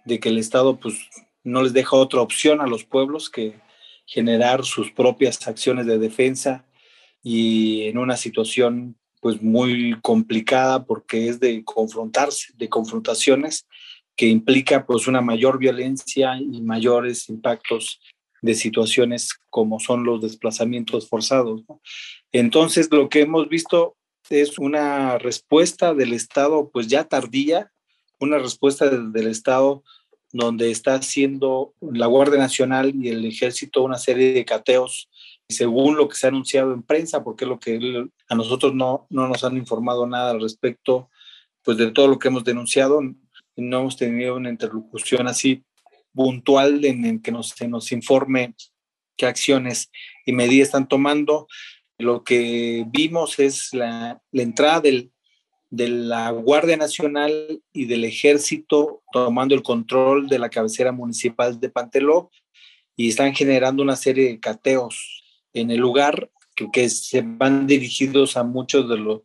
de 0.06 0.20
que 0.20 0.30
el 0.30 0.38
Estado 0.38 0.78
pues 0.78 1.10
no 1.44 1.64
les 1.64 1.74
deja 1.74 1.96
otra 1.96 2.22
opción 2.22 2.62
a 2.62 2.68
los 2.68 2.84
pueblos 2.84 3.30
que 3.30 3.60
generar 4.06 4.66
sus 4.66 4.92
propias 4.92 5.48
acciones 5.48 5.86
de 5.86 5.98
defensa 5.98 6.66
y 7.24 7.84
en 7.84 7.98
una 7.98 8.18
situación 8.18 8.98
pues 9.22 9.42
muy 9.42 9.96
complicada 10.02 10.84
porque 10.84 11.30
es 11.30 11.40
de 11.40 11.64
confrontarse, 11.64 12.52
de 12.56 12.68
confrontaciones 12.68 13.66
que 14.18 14.28
implica 14.28 14.86
pues 14.86 15.08
una 15.08 15.22
mayor 15.22 15.58
violencia 15.58 16.38
y 16.38 16.62
mayores 16.62 17.30
impactos 17.30 18.02
de 18.42 18.56
situaciones 18.56 19.30
como 19.50 19.80
son 19.80 20.04
los 20.04 20.22
desplazamientos 20.22 21.08
forzados. 21.08 21.62
Entonces, 22.32 22.90
lo 22.92 23.08
que 23.08 23.22
hemos 23.22 23.48
visto 23.48 23.96
es 24.30 24.58
una 24.58 25.18
respuesta 25.20 25.94
del 25.94 26.14
Estado, 26.14 26.70
pues 26.72 26.88
ya 26.88 27.04
tardía, 27.04 27.72
una 28.20 28.40
respuesta 28.40 28.90
del, 28.90 29.12
del 29.12 29.28
Estado 29.28 29.84
donde 30.34 30.72
está 30.72 30.96
haciendo 30.96 31.74
la 31.82 32.08
Guardia 32.08 32.40
Nacional 32.40 32.94
y 32.96 33.10
el 33.10 33.26
Ejército 33.26 33.84
una 33.84 33.98
serie 33.98 34.34
de 34.34 34.46
cateos 34.46 35.10
según 35.52 35.96
lo 35.98 36.08
que 36.08 36.16
se 36.16 36.28
ha 36.28 36.30
anunciado 36.30 36.74
en 36.74 36.84
prensa, 36.84 37.24
porque 37.24 37.46
es 37.46 37.50
lo 37.50 37.60
que 37.60 38.08
a 38.30 38.36
nosotros 38.36 38.74
no, 38.74 39.08
no 39.10 39.28
nos 39.28 39.44
han 39.44 39.58
informado 39.58 40.08
nada 40.08 40.32
al 40.32 40.42
respecto, 40.42 41.10
pues 41.64 41.78
de 41.78 41.92
todo 41.92 42.08
lo 42.08 42.20
que 42.20 42.30
hemos 42.30 42.44
denunciado, 42.44 43.02
no 43.56 43.80
hemos 43.80 43.98
tenido 43.98 44.36
una 44.36 44.50
interlocución 44.50 45.28
así 45.28 45.64
puntual 46.14 46.84
en 46.86 47.06
el 47.06 47.22
que 47.22 47.32
nos, 47.32 47.50
se 47.50 47.68
nos 47.68 47.92
informe 47.92 48.56
qué 49.18 49.26
acciones 49.26 49.92
y 50.26 50.34
medidas 50.34 50.70
están 50.70 50.88
tomando. 50.88 51.48
Lo 51.98 52.24
que 52.24 52.86
vimos 52.88 53.40
es 53.40 53.74
la, 53.74 54.22
la 54.32 54.42
entrada 54.42 54.82
del, 54.82 55.12
de 55.70 55.88
la 55.88 56.32
Guardia 56.32 56.78
Nacional 56.78 57.62
y 57.72 57.86
del 57.86 58.04
Ejército 58.04 59.04
tomando 59.12 59.56
el 59.56 59.64
control 59.64 60.28
de 60.28 60.40
la 60.40 60.50
cabecera 60.50 60.92
municipal 60.92 61.60
de 61.60 61.70
Panteló 61.70 62.30
y 62.96 63.10
están 63.10 63.34
generando 63.34 63.82
una 63.82 63.96
serie 63.96 64.28
de 64.28 64.40
cateos 64.40 65.21
en 65.54 65.72
el 65.72 65.80
lugar 65.80 66.30
que, 66.72 66.90
se 66.90 67.22
van 67.22 67.68
dirigidos 67.68 68.38
a 68.38 68.44
muchos 68.44 68.88
de, 68.90 68.98
los 68.98 69.22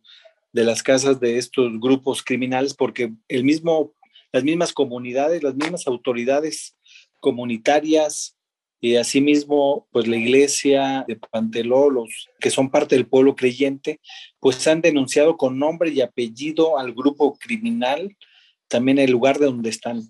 de 0.53 0.63
las 0.63 0.81
casas 0.81 1.19
de 1.19 1.37
estos 1.37 1.79
grupos 1.79 2.23
criminales 2.23 2.73
porque 2.73 3.13
el 3.27 3.43
mismo, 3.43 3.93
las 4.31 4.43
mismas 4.43 4.73
comunidades, 4.73 5.43
las 5.43 5.55
mismas 5.55 5.87
autoridades 5.87 6.75
comunitarias 7.19 8.37
y 8.79 8.95
asimismo, 8.95 9.87
pues 9.91 10.07
la 10.07 10.17
iglesia 10.17 11.03
de 11.07 11.15
Panteló, 11.15 11.89
los 11.89 12.29
que 12.39 12.51
son 12.51 12.69
parte 12.69 12.95
del 12.95 13.07
pueblo 13.07 13.35
creyente, 13.35 13.99
pues 14.39 14.67
han 14.67 14.81
denunciado 14.81 15.35
con 15.35 15.57
nombre 15.57 15.89
y 15.89 16.01
apellido 16.01 16.77
al 16.77 16.93
grupo 16.93 17.37
criminal, 17.39 18.15
también 18.67 18.99
el 18.99 19.09
lugar 19.09 19.39
de 19.39 19.47
donde 19.47 19.71
están. 19.71 20.03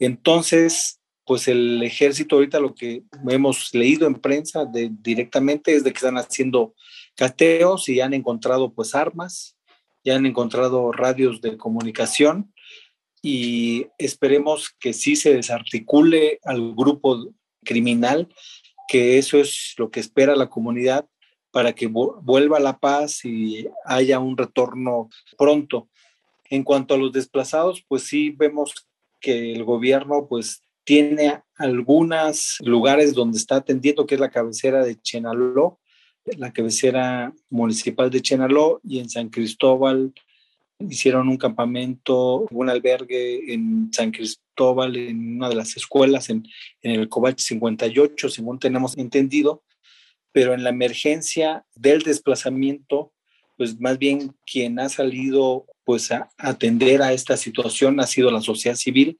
Entonces, 0.00 1.00
pues 1.24 1.48
el 1.48 1.82
ejército 1.82 2.36
ahorita 2.36 2.60
lo 2.60 2.74
que 2.74 3.02
hemos 3.28 3.74
leído 3.74 4.06
en 4.06 4.14
prensa 4.14 4.66
directamente 4.70 5.74
es 5.74 5.84
de 5.84 5.92
que 5.92 5.98
están 5.98 6.18
haciendo 6.18 6.74
cateos 7.14 7.88
y 7.88 8.00
han 8.00 8.14
encontrado 8.14 8.72
pues 8.72 8.94
armas, 8.94 9.56
ya 10.04 10.16
han 10.16 10.26
encontrado 10.26 10.92
radios 10.92 11.40
de 11.40 11.56
comunicación 11.56 12.52
y 13.22 13.86
esperemos 13.96 14.70
que 14.78 14.92
sí 14.92 15.16
se 15.16 15.34
desarticule 15.34 16.40
al 16.44 16.74
grupo 16.74 17.32
criminal, 17.64 18.28
que 18.86 19.16
eso 19.16 19.38
es 19.38 19.74
lo 19.78 19.90
que 19.90 20.00
espera 20.00 20.36
la 20.36 20.50
comunidad 20.50 21.06
para 21.50 21.72
que 21.72 21.86
vuelva 21.86 22.58
la 22.60 22.78
paz 22.78 23.24
y 23.24 23.66
haya 23.86 24.18
un 24.18 24.36
retorno 24.36 25.08
pronto. 25.38 25.88
En 26.50 26.64
cuanto 26.64 26.94
a 26.94 26.98
los 26.98 27.12
desplazados, 27.12 27.82
pues 27.88 28.02
sí 28.02 28.30
vemos 28.30 28.74
que 29.20 29.52
el 29.52 29.64
gobierno 29.64 30.26
pues 30.28 30.62
tiene 30.84 31.40
algunos 31.56 32.58
lugares 32.60 33.14
donde 33.14 33.38
está 33.38 33.56
atendiendo, 33.56 34.06
que 34.06 34.14
es 34.14 34.20
la 34.20 34.30
cabecera 34.30 34.84
de 34.84 35.00
Chenaló, 35.00 35.80
la 36.38 36.52
cabecera 36.52 37.32
municipal 37.50 38.10
de 38.10 38.22
Chenaló 38.22 38.80
y 38.82 38.98
en 38.98 39.08
San 39.08 39.28
Cristóbal 39.28 40.12
hicieron 40.78 41.28
un 41.28 41.36
campamento, 41.36 42.46
un 42.50 42.68
albergue 42.68 43.52
en 43.52 43.90
San 43.92 44.10
Cristóbal, 44.10 44.96
en 44.96 45.36
una 45.36 45.48
de 45.48 45.54
las 45.54 45.76
escuelas, 45.76 46.30
en, 46.30 46.46
el 46.82 47.08
Cobach 47.08 47.38
58, 47.38 48.28
según 48.28 48.58
tenemos 48.58 48.96
entendido, 48.96 49.62
pero 50.32 50.52
en 50.52 50.64
la 50.64 50.70
emergencia 50.70 51.64
del 51.74 52.02
desplazamiento, 52.02 53.12
pues 53.56 53.78
más 53.80 53.98
bien 53.98 54.34
quien 54.44 54.78
ha 54.80 54.88
salido 54.88 55.66
pues 55.84 56.10
a 56.10 56.30
atender 56.38 57.02
a 57.02 57.12
esta 57.12 57.36
situación 57.36 58.00
ha 58.00 58.06
sido 58.06 58.30
la 58.30 58.40
sociedad 58.40 58.76
civil, 58.76 59.18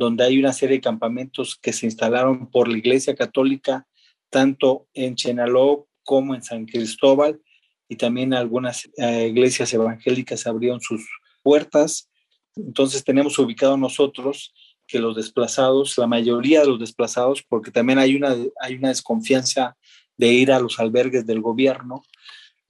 donde 0.00 0.24
hay 0.24 0.38
una 0.38 0.54
serie 0.54 0.76
de 0.76 0.80
campamentos 0.80 1.58
que 1.60 1.74
se 1.74 1.84
instalaron 1.84 2.50
por 2.50 2.68
la 2.68 2.78
Iglesia 2.78 3.14
Católica, 3.14 3.86
tanto 4.30 4.88
en 4.94 5.14
Chenaló 5.14 5.88
como 6.04 6.34
en 6.34 6.42
San 6.42 6.64
Cristóbal, 6.64 7.38
y 7.86 7.96
también 7.96 8.32
algunas 8.32 8.88
eh, 8.96 9.28
iglesias 9.28 9.74
evangélicas 9.74 10.46
abrieron 10.46 10.80
sus 10.80 11.06
puertas. 11.42 12.08
Entonces 12.56 13.04
tenemos 13.04 13.38
ubicado 13.38 13.76
nosotros 13.76 14.54
que 14.86 15.00
los 15.00 15.16
desplazados, 15.16 15.98
la 15.98 16.06
mayoría 16.06 16.62
de 16.62 16.68
los 16.68 16.80
desplazados, 16.80 17.42
porque 17.42 17.70
también 17.70 17.98
hay 17.98 18.16
una, 18.16 18.34
hay 18.62 18.76
una 18.76 18.88
desconfianza 18.88 19.76
de 20.16 20.28
ir 20.28 20.50
a 20.50 20.60
los 20.60 20.80
albergues 20.80 21.26
del 21.26 21.42
gobierno 21.42 22.02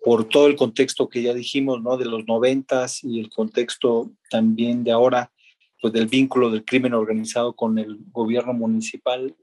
por 0.03 0.25
todo 0.25 0.49
el 0.49 0.57
contexto 0.57 1.09
que 1.09 1.23
ya 1.23 1.33
dijimos, 1.33 1.81
¿no? 1.81 1.97
De 1.97 2.07
los 2.07 2.27
noventas 2.27 3.05
y 3.05 3.21
el 3.21 3.31
contexto 3.31 4.11
también 4.29 4.83
de 4.83 4.91
ahora, 4.91 5.31
pues 5.81 5.93
del 5.93 6.07
vínculo 6.07 6.51
del 6.51 6.65
crimen 6.65 6.95
organizado 6.95 7.55
con 7.55 7.79
el 7.79 7.99
gobierno 8.13 8.53
municipal. 8.53 9.35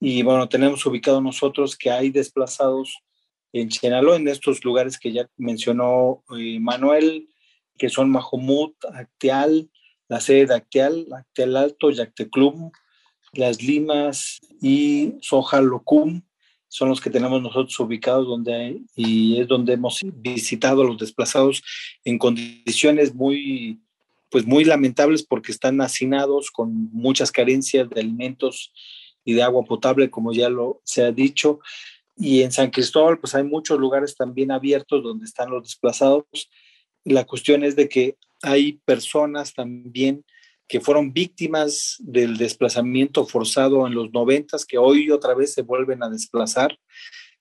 Y 0.00 0.22
bueno, 0.22 0.48
tenemos 0.48 0.84
ubicado 0.86 1.20
nosotros 1.20 1.76
que 1.76 1.90
hay 1.90 2.10
desplazados 2.10 3.02
en 3.52 3.70
Sinaloa, 3.70 4.16
en 4.16 4.28
estos 4.28 4.64
lugares 4.64 4.98
que 4.98 5.12
ya 5.12 5.28
mencionó 5.36 6.22
eh, 6.36 6.58
Manuel, 6.60 7.28
que 7.78 7.88
son 7.88 8.10
Mahomut, 8.10 8.74
Acteal, 8.92 9.70
la 10.08 10.20
sede 10.20 10.46
de 10.46 10.54
Acteal, 10.54 11.06
Acteal 11.12 11.56
Alto, 11.56 11.90
Yacteclum, 11.90 12.70
Las 13.32 13.62
Limas 13.62 14.40
y 14.60 15.14
Sojalocum, 15.20 16.22
son 16.68 16.88
los 16.88 17.00
que 17.00 17.10
tenemos 17.10 17.40
nosotros 17.40 17.78
ubicados 17.80 18.26
donde 18.26 18.82
y 18.94 19.40
es 19.40 19.48
donde 19.48 19.74
hemos 19.74 20.00
visitado 20.02 20.82
a 20.82 20.84
los 20.84 20.98
desplazados 20.98 21.62
en 22.04 22.18
condiciones 22.18 23.14
muy 23.14 23.80
pues 24.30 24.46
muy 24.46 24.64
lamentables 24.64 25.24
porque 25.24 25.52
están 25.52 25.80
hacinados 25.80 26.50
con 26.50 26.90
muchas 26.92 27.30
carencias 27.30 27.88
de 27.90 28.00
alimentos 28.00 28.72
y 29.24 29.34
de 29.34 29.42
agua 29.42 29.64
potable 29.64 30.10
como 30.10 30.32
ya 30.32 30.48
lo 30.48 30.80
se 30.84 31.04
ha 31.04 31.12
dicho 31.12 31.60
y 32.16 32.42
en 32.42 32.50
San 32.50 32.70
Cristóbal, 32.70 33.18
pues 33.18 33.34
hay 33.34 33.44
muchos 33.44 33.78
lugares 33.78 34.16
también 34.16 34.50
abiertos 34.50 35.02
donde 35.02 35.26
están 35.26 35.50
los 35.50 35.62
desplazados. 35.62 36.24
La 37.04 37.24
cuestión 37.24 37.62
es 37.62 37.76
de 37.76 37.88
que 37.88 38.16
hay 38.42 38.80
personas 38.84 39.52
también 39.52 40.24
que 40.66 40.80
fueron 40.80 41.12
víctimas 41.12 41.96
del 41.98 42.38
desplazamiento 42.38 43.26
forzado 43.26 43.86
en 43.86 43.94
los 43.94 44.10
noventas, 44.12 44.64
que 44.64 44.78
hoy 44.78 45.10
otra 45.10 45.34
vez 45.34 45.52
se 45.52 45.62
vuelven 45.62 46.02
a 46.02 46.08
desplazar. 46.08 46.76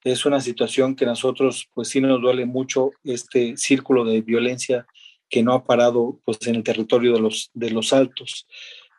Es 0.04 0.26
una 0.26 0.42
situación 0.42 0.96
que 0.96 1.06
nosotros, 1.06 1.68
pues 1.74 1.88
sí 1.88 2.02
nos 2.02 2.22
duele 2.22 2.46
mucho 2.46 2.92
este 3.04 3.58
círculo 3.58 4.04
de 4.04 4.22
violencia 4.22 4.86
que 5.30 5.44
no 5.44 5.54
ha 5.54 5.66
parado 5.66 6.20
pues, 6.26 6.38
en 6.48 6.56
el 6.56 6.64
territorio 6.64 7.14
de 7.14 7.20
los, 7.20 7.50
de 7.54 7.72
los 7.72 7.94
altos. 7.94 8.48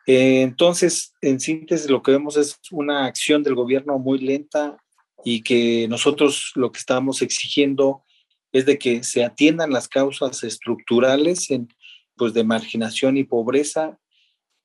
Eh, 0.05 0.41
entonces, 0.41 1.13
en 1.21 1.39
síntesis, 1.39 1.89
lo 1.89 2.01
que 2.01 2.11
vemos 2.11 2.37
es 2.37 2.59
una 2.71 3.05
acción 3.05 3.43
del 3.43 3.55
gobierno 3.55 3.99
muy 3.99 4.19
lenta 4.19 4.77
y 5.23 5.41
que 5.41 5.87
nosotros 5.87 6.51
lo 6.55 6.71
que 6.71 6.79
estamos 6.79 7.21
exigiendo 7.21 8.03
es 8.51 8.65
de 8.65 8.77
que 8.77 9.03
se 9.03 9.23
atiendan 9.23 9.71
las 9.71 9.87
causas 9.87 10.43
estructurales 10.43 11.51
en, 11.51 11.67
pues, 12.15 12.33
de 12.33 12.43
marginación 12.43 13.17
y 13.17 13.23
pobreza 13.23 13.99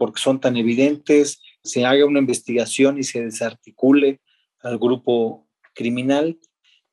porque 0.03 0.21
son 0.21 0.41
tan 0.41 0.57
evidentes, 0.57 1.41
se 1.63 1.85
haga 1.85 2.05
una 2.07 2.19
investigación 2.19 2.99
y 2.99 3.05
se 3.05 3.23
desarticule 3.23 4.21
al 4.61 4.77
grupo 4.77 5.47
criminal 5.75 6.41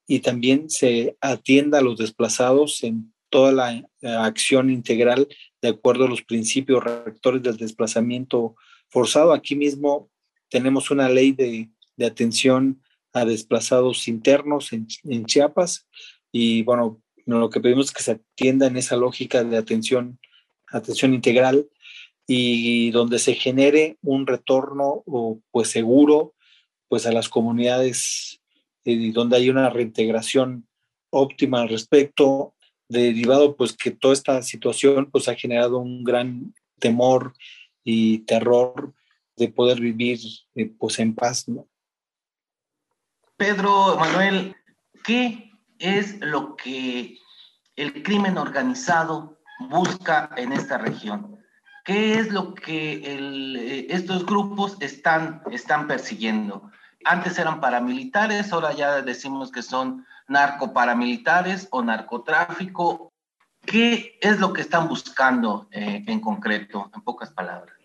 y 0.06 0.20
también 0.20 0.70
se 0.70 1.18
atienda 1.20 1.80
a 1.80 1.82
los 1.82 1.98
desplazados 1.98 2.84
en 2.84 3.12
toda 3.30 3.52
la 3.52 3.74
eh, 3.74 3.86
acción 4.02 4.70
integral 4.70 5.28
de 5.62 5.70
acuerdo 5.70 6.06
a 6.06 6.10
los 6.10 6.22
principios 6.22 6.84
rectores 6.84 7.44
del 7.44 7.58
desplazamiento 7.58 8.56
forzado. 8.90 9.34
Aquí 9.34 9.56
mismo 9.56 10.10
tenemos 10.50 10.92
una 10.92 11.10
ley 11.10 11.32
de, 11.32 11.70
atención 12.06 12.82
a 13.12 13.26
desplazados 13.26 14.08
internos 14.08 14.72
en, 14.72 15.26
Chiapas 15.26 15.88
y 16.32 16.64
bueno, 16.64 17.02
lo 17.26 17.50
que 17.50 17.60
pedimos 17.60 17.88
es 17.88 17.92
que 17.92 18.04
se 18.04 18.12
atienda 18.12 18.68
en 18.68 18.78
esa 18.78 18.96
lógica 18.96 19.44
de 19.44 19.58
atención, 19.58 20.18
atención 20.72 21.14
integral 21.14 21.68
y 22.26 22.92
donde 22.92 23.20
se 23.20 23.34
genere 23.34 23.98
un 24.02 24.28
retorno 24.28 25.04
pues 25.52 25.70
seguro 25.70 26.36
pues 26.88 27.06
a 27.06 27.12
las 27.12 27.28
comunidades 27.28 28.40
y 28.86 29.12
donde 29.12 29.38
hay 29.38 29.50
una 29.50 29.70
reintegración 29.70 30.68
óptima 31.10 31.62
al 31.62 31.70
respecto 31.70 32.54
derivado 32.90 33.56
pues 33.56 33.74
que 33.74 33.92
toda 33.92 34.14
esta 34.14 34.42
situación 34.42 35.10
pues 35.12 35.28
ha 35.28 35.36
generado 35.36 35.78
un 35.78 36.04
gran 36.04 36.54
temor 36.80 37.34
y 37.84 38.20
terror 38.20 38.94
de 39.38 39.48
poder 39.48 39.80
vivir 39.80 40.20
eh, 40.56 40.72
pues 40.78 41.00
en 41.00 41.16
paz 41.16 41.46
Pedro 43.38 43.96
Manuel 43.96 44.56
qué 45.04 45.52
es 45.78 46.20
lo 46.20 46.56
que 46.56 47.18
el 47.76 48.04
crimen 48.04 48.38
organizado 48.38 49.40
busca 49.70 50.30
en 50.36 50.52
esta 50.52 50.78
región 50.78 51.40
¿Qué 51.90 52.20
es 52.20 52.32
lo 52.32 52.54
que 52.54 53.02
eh, 53.04 53.88
estos 53.90 54.24
grupos 54.24 54.78
están, 54.80 55.42
están 55.52 55.88
persiguiendo? 55.88 56.70
Antes 57.06 57.40
eran 57.40 57.62
paramilitares, 57.62 58.52
ahora 58.52 58.74
ya 58.74 59.02
decimos 59.02 59.52
que 59.52 59.62
son 59.62 60.06
narcoparamilitares 60.28 61.68
o 61.72 61.82
narcotráfico. 61.82 63.12
¿Qué 63.66 64.18
es 64.22 64.40
lo 64.40 64.54
que 64.54 64.62
están 64.62 64.88
buscando 64.88 65.68
eh, 65.72 66.04
en 66.08 66.20
concreto, 66.20 66.90
en 66.94 67.02
pocas 67.02 67.32
palabras? 67.32 67.76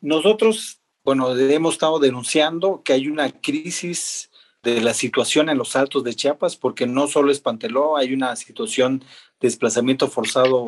Nosotros, 0.00 0.80
bueno, 1.04 1.36
hemos 1.36 1.74
estado 1.74 1.98
denunciando 1.98 2.82
que 2.82 2.92
hay 2.92 3.08
una 3.08 3.30
crisis 3.30 4.30
de 4.62 4.80
la 4.80 4.94
situación 4.94 5.48
en 5.48 5.58
los 5.58 5.74
altos 5.76 6.04
de 6.04 6.14
Chiapas, 6.14 6.56
porque 6.56 6.86
no 6.86 7.06
solo 7.06 7.30
es 7.32 7.40
Panteló, 7.40 7.96
hay 7.96 8.12
una 8.12 8.34
situación 8.36 9.00
de 9.00 9.48
desplazamiento 9.48 10.08
forzado 10.08 10.66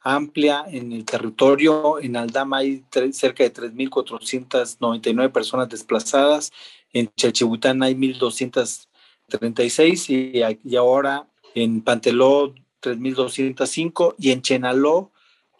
amplia 0.00 0.64
en 0.68 0.92
el 0.92 1.04
territorio. 1.04 1.98
En 2.00 2.16
Aldama 2.16 2.58
hay 2.58 2.84
cerca 3.12 3.42
de 3.44 3.52
3.499 3.52 5.32
personas 5.32 5.68
desplazadas. 5.68 6.52
En 6.92 7.10
Chalchibután 7.16 7.82
hay 7.82 7.94
1.236 7.94 10.10
y, 10.10 10.42
y 10.68 10.76
ahora 10.76 11.26
en 11.54 11.80
Panteló 11.82 12.54
3.205 12.82 14.14
y 14.18 14.30
en 14.30 14.42
Chenaló 14.42 15.10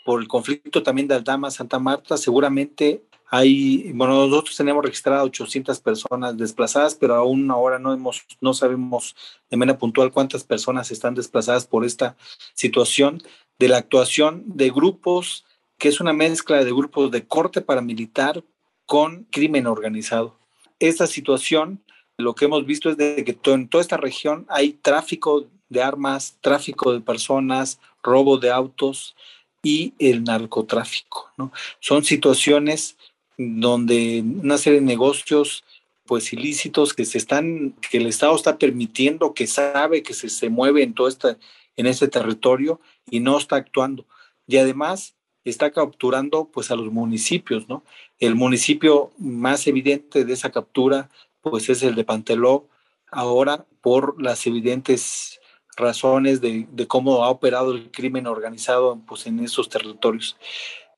por 0.05 0.21
el 0.21 0.29
conflicto 0.29 0.83
también 0.83 1.09
de 1.09 1.15
Aldama, 1.15 1.51
Santa 1.51 1.79
Marta, 1.79 2.17
seguramente 2.17 3.05
hay, 3.33 3.93
bueno, 3.93 4.27
nosotros 4.27 4.57
tenemos 4.57 4.85
registrado 4.85 5.25
800 5.27 5.79
personas 5.81 6.37
desplazadas, 6.37 6.97
pero 6.97 7.15
aún 7.15 7.49
ahora 7.51 7.79
no, 7.79 7.93
hemos, 7.93 8.27
no 8.41 8.55
sabemos 8.55 9.15
de 9.49 9.57
manera 9.57 9.79
puntual 9.79 10.11
cuántas 10.11 10.43
personas 10.43 10.91
están 10.91 11.15
desplazadas 11.15 11.65
por 11.65 11.85
esta 11.85 12.17
situación 12.55 13.23
de 13.61 13.69
la 13.69 13.77
actuación 13.77 14.43
de 14.47 14.71
grupos, 14.71 15.45
que 15.77 15.89
es 15.89 16.01
una 16.01 16.15
mezcla 16.15 16.65
de 16.65 16.73
grupos 16.73 17.11
de 17.11 17.27
corte 17.27 17.61
paramilitar 17.61 18.43
con 18.87 19.25
crimen 19.25 19.67
organizado. 19.67 20.35
Esta 20.79 21.07
situación, 21.07 21.85
lo 22.17 22.35
que 22.35 22.47
hemos 22.47 22.65
visto 22.65 22.89
es 22.89 22.97
de 22.97 23.23
que 23.23 23.39
en 23.53 23.69
toda 23.69 23.83
esta 23.83 23.99
región 23.99 24.47
hay 24.49 24.73
tráfico 24.73 25.47
de 25.69 25.83
armas, 25.83 26.39
tráfico 26.41 26.95
de 26.95 27.03
personas, 27.03 27.79
robo 28.03 28.39
de 28.39 28.51
autos 28.51 29.15
y 29.63 29.93
el 29.99 30.25
narcotráfico. 30.25 31.31
¿no? 31.37 31.53
Son 31.81 32.03
situaciones 32.03 32.97
donde 33.37 34.25
una 34.25 34.57
serie 34.57 34.81
de 34.81 34.87
negocios 34.87 35.65
pues 36.07 36.33
ilícitos 36.33 36.95
que 36.95 37.05
se 37.05 37.19
están, 37.19 37.75
que 37.91 37.99
el 37.99 38.07
Estado 38.07 38.35
está 38.35 38.57
permitiendo, 38.57 39.35
que 39.35 39.47
sabe 39.47 40.03
que 40.03 40.15
se, 40.15 40.31
se 40.31 40.49
mueve 40.49 40.83
en 40.83 40.95
todo 40.95 41.09
esta, 41.09 41.37
en 41.81 41.87
este 41.87 42.09
territorio 42.09 42.81
y 43.11 43.21
no 43.21 43.39
está 43.39 43.57
actuando. 43.57 44.07
Y 44.47 44.59
además 44.59 45.17
está 45.45 45.71
capturando 45.71 46.51
pues 46.53 46.71
a 46.71 46.77
los 46.77 46.93
municipios, 46.93 47.69
¿no? 47.69 47.83
El 48.19 48.35
municipio 48.35 49.11
más 49.19 49.67
evidente 49.67 50.25
de 50.25 50.33
esa 50.33 50.51
captura 50.51 51.09
pues 51.41 51.69
es 51.69 51.83
el 51.83 51.95
de 51.95 52.05
Panteló, 52.05 52.69
ahora 53.11 53.65
por 53.81 54.23
las 54.23 54.47
evidentes 54.47 55.41
razones 55.77 56.41
de, 56.41 56.67
de, 56.71 56.87
cómo 56.87 57.25
ha 57.25 57.31
operado 57.31 57.73
el 57.73 57.91
crimen 57.91 58.27
organizado 58.27 59.01
pues, 59.07 59.27
en 59.27 59.41
esos 59.41 59.71
territorios. 59.71 60.37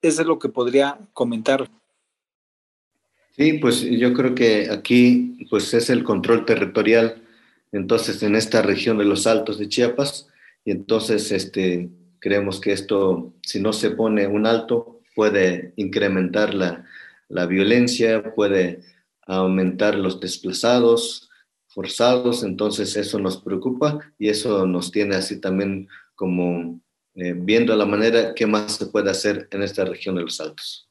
Eso 0.01 0.23
es 0.23 0.27
lo 0.27 0.41
que 0.41 0.49
podría 0.49 0.99
comentar. 1.13 1.71
Sí, 3.37 3.55
pues 3.55 3.83
yo 3.83 4.13
creo 4.13 4.35
que 4.35 4.69
aquí 4.71 5.47
pues 5.49 5.73
es 5.75 5.89
el 5.89 6.03
control 6.03 6.45
territorial, 6.45 7.23
entonces 7.71 8.23
en 8.23 8.35
esta 8.35 8.61
región 8.61 8.99
de 8.99 9.05
los 9.05 9.27
Altos 9.27 9.59
de 9.59 9.69
Chiapas, 9.69 10.29
y 10.65 10.71
entonces 10.71 11.33
este, 11.33 11.91
creemos 12.19 12.61
que 12.61 12.73
esto, 12.73 13.35
si 13.43 13.61
no 13.61 13.73
se 13.73 13.91
pone 13.91 14.27
un 14.27 14.47
alto, 14.47 15.01
puede 15.15 15.73
incrementar 15.77 16.55
la, 16.55 16.85
la 17.29 17.47
violencia, 17.47 18.35
puede 18.35 18.81
aumentar 19.27 19.97
los 19.97 20.21
desplazados, 20.21 21.31
forzados, 21.69 22.45
entonces 22.45 22.97
eso 22.97 23.19
nos 23.19 23.39
preocupa 23.39 23.99
y 24.19 24.29
eso 24.29 24.67
nos 24.67 24.91
tiene 24.91 25.17
así 25.17 25.41
también 25.41 25.89
como 26.15 26.81
eh, 27.15 27.35
viendo 27.35 27.75
la 27.77 27.87
manera 27.87 28.35
que 28.35 28.47
más 28.47 28.73
se 28.77 28.87
puede 28.87 29.11
hacer 29.11 29.49
en 29.51 29.63
esta 29.63 29.85
región 29.85 30.15
de 30.15 30.23
los 30.23 30.41
Altos. 30.41 30.89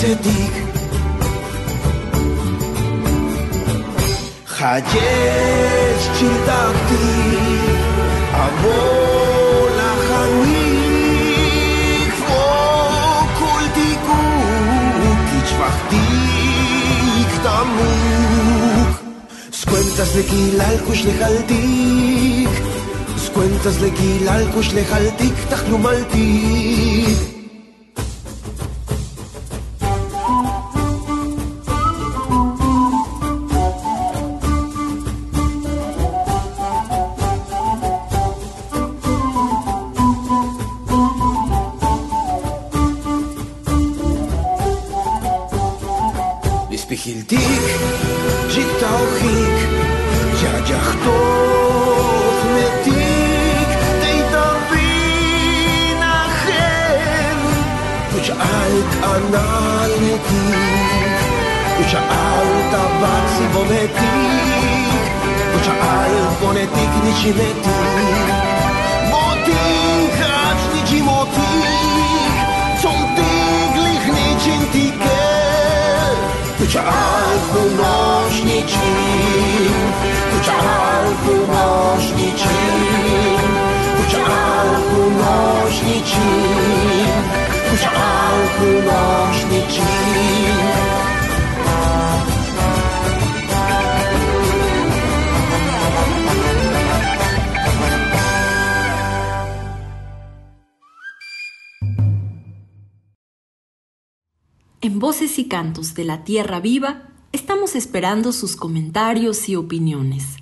צדיק. 0.00 0.54
חייש 4.46 6.08
צ'ילדקתי, 6.18 7.08
אבוא 8.30 9.68
לחניק, 9.76 10.94
כל 13.38 13.64
דיגוק, 13.74 15.20
תשפחתיק 15.44 17.30
תמוק. 17.42 18.92
Cuentas 19.70 20.10
de 20.16 20.22
quilalkush 20.30 21.02
lejaltik 21.08 22.52
Cuentas 23.34 23.76
de 23.82 23.88
quilalkush 23.98 24.70
lejaltik 24.76 25.36
Tachlumaltik 25.50 27.18
y 105.41 105.47
Cantos 105.47 105.93
de 105.95 106.05
la 106.05 106.23
Tierra 106.23 106.59
Viva 106.59 107.09
estamos 107.31 107.75
esperando 107.75 108.31
sus 108.31 108.55
comentarios 108.55 109.49
y 109.49 109.55
opiniones. 109.55 110.37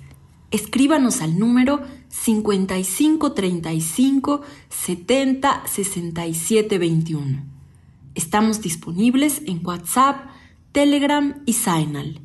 Escríbanos 0.50 1.22
al 1.22 1.38
número 1.38 1.80
5535 2.08 4.42
70 4.68 5.62
67 5.66 6.78
21. 6.78 7.42
Estamos 8.14 8.60
disponibles 8.60 9.40
en 9.46 9.66
WhatsApp, 9.66 10.26
Telegram 10.72 11.42
y 11.46 11.54
Signal. 11.54 12.20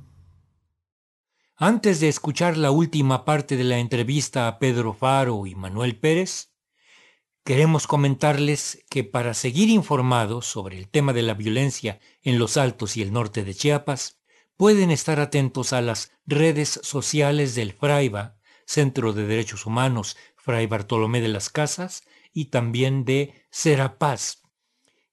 Antes 1.59 1.99
de 1.99 2.07
escuchar 2.07 2.55
la 2.55 2.69
última 2.69 3.25
parte 3.25 3.57
de 3.57 3.63
la 3.63 3.79
entrevista 3.79 4.47
a 4.47 4.59
Pedro 4.59 4.93
Faro 4.93 5.47
y 5.47 5.55
Manuel 5.55 5.97
Pérez, 5.97 6.51
queremos 7.43 7.87
comentarles 7.87 8.85
que 8.91 9.03
para 9.03 9.33
seguir 9.33 9.69
informados 9.69 10.45
sobre 10.45 10.77
el 10.77 10.87
tema 10.87 11.13
de 11.13 11.23
la 11.23 11.33
violencia 11.33 11.99
en 12.21 12.37
los 12.37 12.57
Altos 12.57 12.95
y 12.95 13.01
el 13.01 13.11
norte 13.11 13.43
de 13.43 13.55
Chiapas, 13.55 14.19
pueden 14.55 14.91
estar 14.91 15.19
atentos 15.19 15.73
a 15.73 15.81
las 15.81 16.11
redes 16.27 16.79
sociales 16.83 17.55
del 17.55 17.73
FRAIBA, 17.73 18.37
Centro 18.67 19.11
de 19.13 19.25
Derechos 19.25 19.65
Humanos 19.65 20.15
Fray 20.35 20.67
Bartolomé 20.67 21.21
de 21.21 21.29
las 21.29 21.49
Casas, 21.49 22.03
y 22.33 22.45
también 22.51 23.03
de 23.03 23.33
Serapaz, 23.49 24.43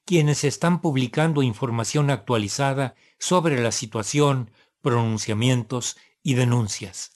quienes 0.05 0.45
están 0.45 0.83
publicando 0.83 1.43
información 1.43 2.11
actualizada 2.11 2.97
sobre 3.19 3.63
la 3.63 3.73
situación, 3.73 4.51
pronunciamientos 4.83 5.97
y 6.25 6.35
denuncias. 6.35 7.13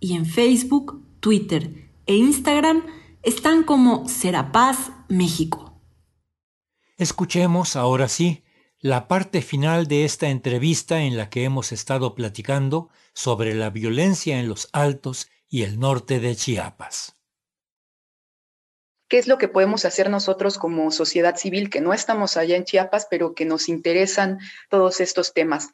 y 0.00 0.16
en 0.16 0.26
Facebook, 0.26 1.04
Twitter 1.20 1.90
e 2.06 2.16
Instagram 2.16 2.84
están 3.22 3.62
como 3.62 4.08
Serapaz 4.08 4.90
México. 5.08 5.80
Escuchemos 6.96 7.76
ahora 7.76 8.08
sí 8.08 8.42
la 8.80 9.08
parte 9.08 9.42
final 9.42 9.86
de 9.86 10.06
esta 10.06 10.28
entrevista 10.28 11.02
en 11.02 11.18
la 11.18 11.28
que 11.28 11.44
hemos 11.44 11.70
estado 11.70 12.14
platicando 12.14 12.88
sobre 13.12 13.54
la 13.54 13.68
violencia 13.68 14.40
en 14.40 14.48
los 14.48 14.70
altos 14.72 15.28
y 15.48 15.62
el 15.62 15.78
norte 15.78 16.18
de 16.18 16.34
Chiapas. 16.34 17.16
¿Qué 19.08 19.18
es 19.18 19.26
lo 19.26 19.38
que 19.38 19.48
podemos 19.48 19.84
hacer 19.84 20.08
nosotros 20.08 20.56
como 20.56 20.90
sociedad 20.92 21.36
civil 21.36 21.68
que 21.68 21.80
no 21.80 21.92
estamos 21.92 22.36
allá 22.36 22.56
en 22.56 22.64
Chiapas, 22.64 23.08
pero 23.10 23.34
que 23.34 23.44
nos 23.44 23.68
interesan 23.68 24.38
todos 24.70 25.00
estos 25.00 25.34
temas? 25.34 25.70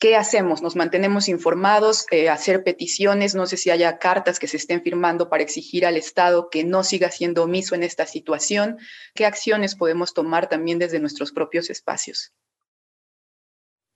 ¿Qué 0.00 0.14
hacemos? 0.14 0.62
¿Nos 0.62 0.76
mantenemos 0.76 1.28
informados? 1.28 2.06
Eh, 2.12 2.28
¿Hacer 2.28 2.62
peticiones? 2.62 3.34
No 3.34 3.46
sé 3.46 3.56
si 3.56 3.70
haya 3.70 3.98
cartas 3.98 4.38
que 4.38 4.46
se 4.46 4.56
estén 4.56 4.80
firmando 4.80 5.28
para 5.28 5.42
exigir 5.42 5.84
al 5.84 5.96
Estado 5.96 6.50
que 6.50 6.62
no 6.62 6.84
siga 6.84 7.10
siendo 7.10 7.42
omiso 7.42 7.74
en 7.74 7.82
esta 7.82 8.06
situación. 8.06 8.76
¿Qué 9.14 9.26
acciones 9.26 9.74
podemos 9.74 10.14
tomar 10.14 10.48
también 10.48 10.78
desde 10.78 11.00
nuestros 11.00 11.32
propios 11.32 11.68
espacios? 11.68 12.32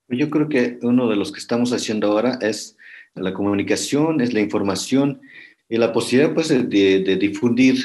Yo 0.09 0.29
creo 0.29 0.49
que 0.49 0.81
uno 0.83 1.09
de 1.09 1.15
los 1.15 1.31
que 1.31 1.39
estamos 1.39 1.73
haciendo 1.73 2.09
ahora 2.09 2.37
es 2.41 2.77
la 3.15 3.33
comunicación, 3.33 4.21
es 4.21 4.33
la 4.33 4.41
información 4.41 5.21
y 5.69 5.77
la 5.77 5.93
posibilidad 5.93 6.35
pues, 6.35 6.49
de, 6.49 6.67
de 6.67 7.17
difundir 7.17 7.77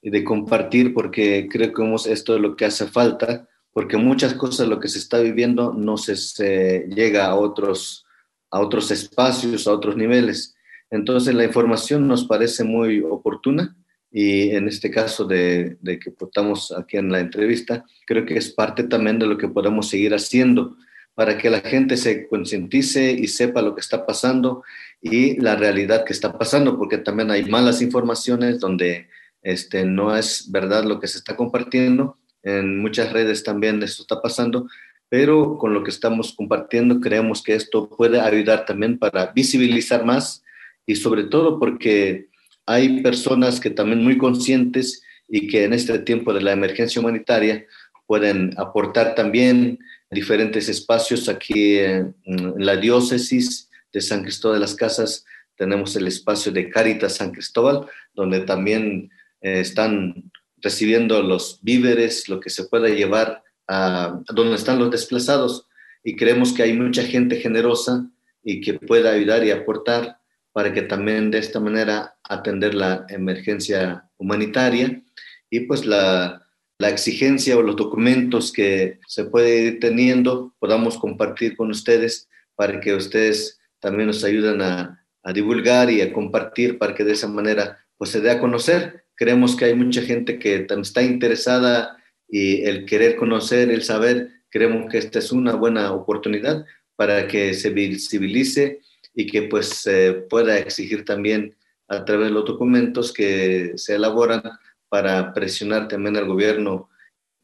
y 0.00 0.08
de 0.08 0.24
compartir, 0.24 0.94
porque 0.94 1.46
creo 1.50 1.74
que 1.74 2.10
esto 2.10 2.34
es 2.34 2.40
lo 2.40 2.56
que 2.56 2.64
hace 2.64 2.86
falta 2.86 3.46
porque 3.78 3.96
muchas 3.96 4.34
cosas 4.34 4.66
lo 4.66 4.80
que 4.80 4.88
se 4.88 4.98
está 4.98 5.20
viviendo 5.20 5.72
no 5.72 5.96
se, 5.98 6.84
llega 6.88 7.26
a 7.26 7.36
otros, 7.36 8.04
a 8.50 8.58
otros 8.58 8.90
espacios, 8.90 9.68
a 9.68 9.72
otros 9.72 9.96
niveles. 9.96 10.56
Entonces 10.90 11.32
la 11.32 11.44
información 11.44 12.08
nos 12.08 12.24
parece 12.24 12.64
muy 12.64 12.98
oportuna 13.02 13.76
y 14.10 14.50
en 14.50 14.66
este 14.66 14.90
caso 14.90 15.26
de, 15.26 15.78
que 15.84 16.12
estamos 16.20 16.72
aquí 16.76 16.96
en 16.96 17.12
la 17.12 17.20
entrevista, 17.20 17.84
creo 18.04 18.26
que 18.26 18.36
es 18.36 18.50
parte 18.50 18.82
también 18.82 19.20
de 19.20 19.28
lo 19.28 19.38
que 19.38 19.46
podemos 19.46 19.88
seguir 19.88 20.12
haciendo 20.12 20.76
para 21.14 21.38
que 21.38 21.48
la 21.48 21.60
gente 21.60 21.96
se 21.96 22.26
concientice 22.26 23.12
y 23.12 23.28
sepa 23.28 23.62
lo 23.62 23.76
que 23.76 23.80
está 23.80 24.04
pasando 24.04 24.64
y 25.00 25.40
la 25.40 25.54
realidad 25.54 26.04
que 26.04 26.14
está 26.14 26.36
pasando, 26.36 26.76
porque 26.76 26.98
también 26.98 27.30
hay 27.30 27.44
malas 27.44 27.80
informaciones 27.80 28.58
donde 28.58 29.06
este, 29.40 29.84
no 29.84 30.16
es 30.16 30.50
verdad 30.50 30.82
lo 30.82 30.98
que 30.98 31.06
se 31.06 31.18
está 31.18 31.36
compartiendo. 31.36 32.18
En 32.56 32.78
muchas 32.78 33.12
redes 33.12 33.44
también 33.44 33.82
esto 33.82 34.02
está 34.02 34.22
pasando, 34.22 34.68
pero 35.08 35.58
con 35.58 35.74
lo 35.74 35.84
que 35.84 35.90
estamos 35.90 36.34
compartiendo 36.34 37.00
creemos 37.00 37.42
que 37.42 37.54
esto 37.54 37.88
puede 37.88 38.20
ayudar 38.20 38.64
también 38.64 38.98
para 38.98 39.32
visibilizar 39.32 40.04
más 40.04 40.42
y 40.86 40.96
sobre 40.96 41.24
todo 41.24 41.58
porque 41.58 42.28
hay 42.66 43.02
personas 43.02 43.60
que 43.60 43.70
también 43.70 44.02
muy 44.02 44.16
conscientes 44.16 45.02
y 45.28 45.48
que 45.48 45.64
en 45.64 45.74
este 45.74 45.98
tiempo 45.98 46.32
de 46.32 46.40
la 46.40 46.52
emergencia 46.52 47.00
humanitaria 47.00 47.66
pueden 48.06 48.54
aportar 48.56 49.14
también 49.14 49.78
diferentes 50.10 50.68
espacios 50.68 51.28
aquí 51.28 51.78
en, 51.78 52.14
la 52.56 52.76
diócesis 52.76 53.68
de 53.92 54.00
San 54.00 54.22
Cristóbal 54.22 54.56
de 54.56 54.60
las 54.60 54.74
Casas. 54.74 55.26
Tenemos 55.56 55.94
el 55.96 56.06
espacio 56.06 56.50
de 56.50 56.70
Caritas 56.70 57.16
San 57.16 57.32
Cristóbal, 57.32 57.86
donde 58.14 58.40
también 58.40 59.10
eh, 59.42 59.60
están 59.60 60.30
recibiendo 60.62 61.22
los 61.22 61.60
víveres, 61.62 62.28
lo 62.28 62.40
que 62.40 62.50
se 62.50 62.64
pueda 62.64 62.88
llevar 62.88 63.42
a, 63.66 64.20
donde 64.32 64.56
están 64.56 64.78
los 64.78 64.90
desplazados. 64.90 65.66
Y 66.02 66.16
creemos 66.16 66.52
que 66.52 66.62
hay 66.62 66.72
mucha 66.72 67.02
gente 67.02 67.36
generosa 67.36 68.08
y 68.42 68.60
que 68.60 68.74
pueda 68.74 69.12
ayudar 69.12 69.44
y 69.44 69.50
aportar 69.50 70.18
para 70.52 70.72
que 70.72 70.82
también 70.82 71.30
de 71.30 71.38
esta 71.38 71.60
manera 71.60 72.16
atender 72.22 72.74
la 72.74 73.06
emergencia 73.08 74.08
humanitaria 74.16 75.02
y 75.50 75.60
pues 75.60 75.86
la, 75.86 76.46
la 76.78 76.88
exigencia 76.88 77.56
o 77.56 77.62
los 77.62 77.76
documentos 77.76 78.52
que 78.52 78.98
se 79.06 79.24
puede 79.24 79.60
ir 79.62 79.80
teniendo 79.80 80.54
podamos 80.58 80.98
compartir 80.98 81.56
con 81.56 81.70
ustedes 81.70 82.28
para 82.54 82.80
que 82.80 82.94
ustedes 82.94 83.60
también 83.78 84.08
nos 84.08 84.24
ayuden 84.24 84.62
a, 84.62 85.04
a 85.22 85.32
divulgar 85.32 85.90
y 85.90 86.00
a 86.00 86.12
compartir 86.12 86.78
para 86.78 86.94
que 86.94 87.04
de 87.04 87.12
esa 87.12 87.28
manera 87.28 87.78
pues 87.96 88.10
se 88.10 88.20
dé 88.20 88.30
a 88.30 88.40
conocer. 88.40 89.04
Creemos 89.18 89.56
que 89.56 89.64
hay 89.64 89.74
mucha 89.74 90.00
gente 90.02 90.38
que 90.38 90.64
está 90.68 91.02
interesada 91.02 91.96
y 92.28 92.62
el 92.62 92.86
querer 92.86 93.16
conocer, 93.16 93.68
el 93.68 93.82
saber, 93.82 94.30
creemos 94.48 94.88
que 94.88 94.98
esta 94.98 95.18
es 95.18 95.32
una 95.32 95.56
buena 95.56 95.92
oportunidad 95.92 96.64
para 96.94 97.26
que 97.26 97.52
se 97.54 97.70
visibilice 97.70 98.80
y 99.14 99.26
que 99.26 99.42
pues 99.42 99.66
se 99.70 100.12
pueda 100.30 100.56
exigir 100.56 101.04
también 101.04 101.56
a 101.88 102.04
través 102.04 102.28
de 102.28 102.32
los 102.34 102.44
documentos 102.44 103.12
que 103.12 103.72
se 103.74 103.96
elaboran 103.96 104.40
para 104.88 105.34
presionar 105.34 105.88
también 105.88 106.16
al 106.16 106.26
gobierno 106.26 106.88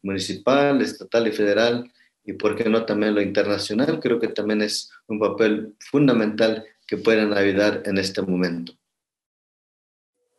municipal, 0.01 0.81
estatal 0.81 1.27
y 1.27 1.33
federal 1.33 1.91
y 2.23 2.33
por 2.33 2.55
qué 2.55 2.69
no 2.69 2.85
también 2.85 3.15
lo 3.15 3.21
internacional. 3.21 3.99
Creo 3.99 4.17
que 4.19 4.29
también 4.29 4.61
es 4.61 4.91
un 5.07 5.19
papel 5.19 5.75
fundamental 5.79 6.63
que 6.87 6.95
puedan 6.95 7.33
ayudar 7.33 7.83
en 7.85 7.97
este 7.97 8.21
momento. 8.21 8.73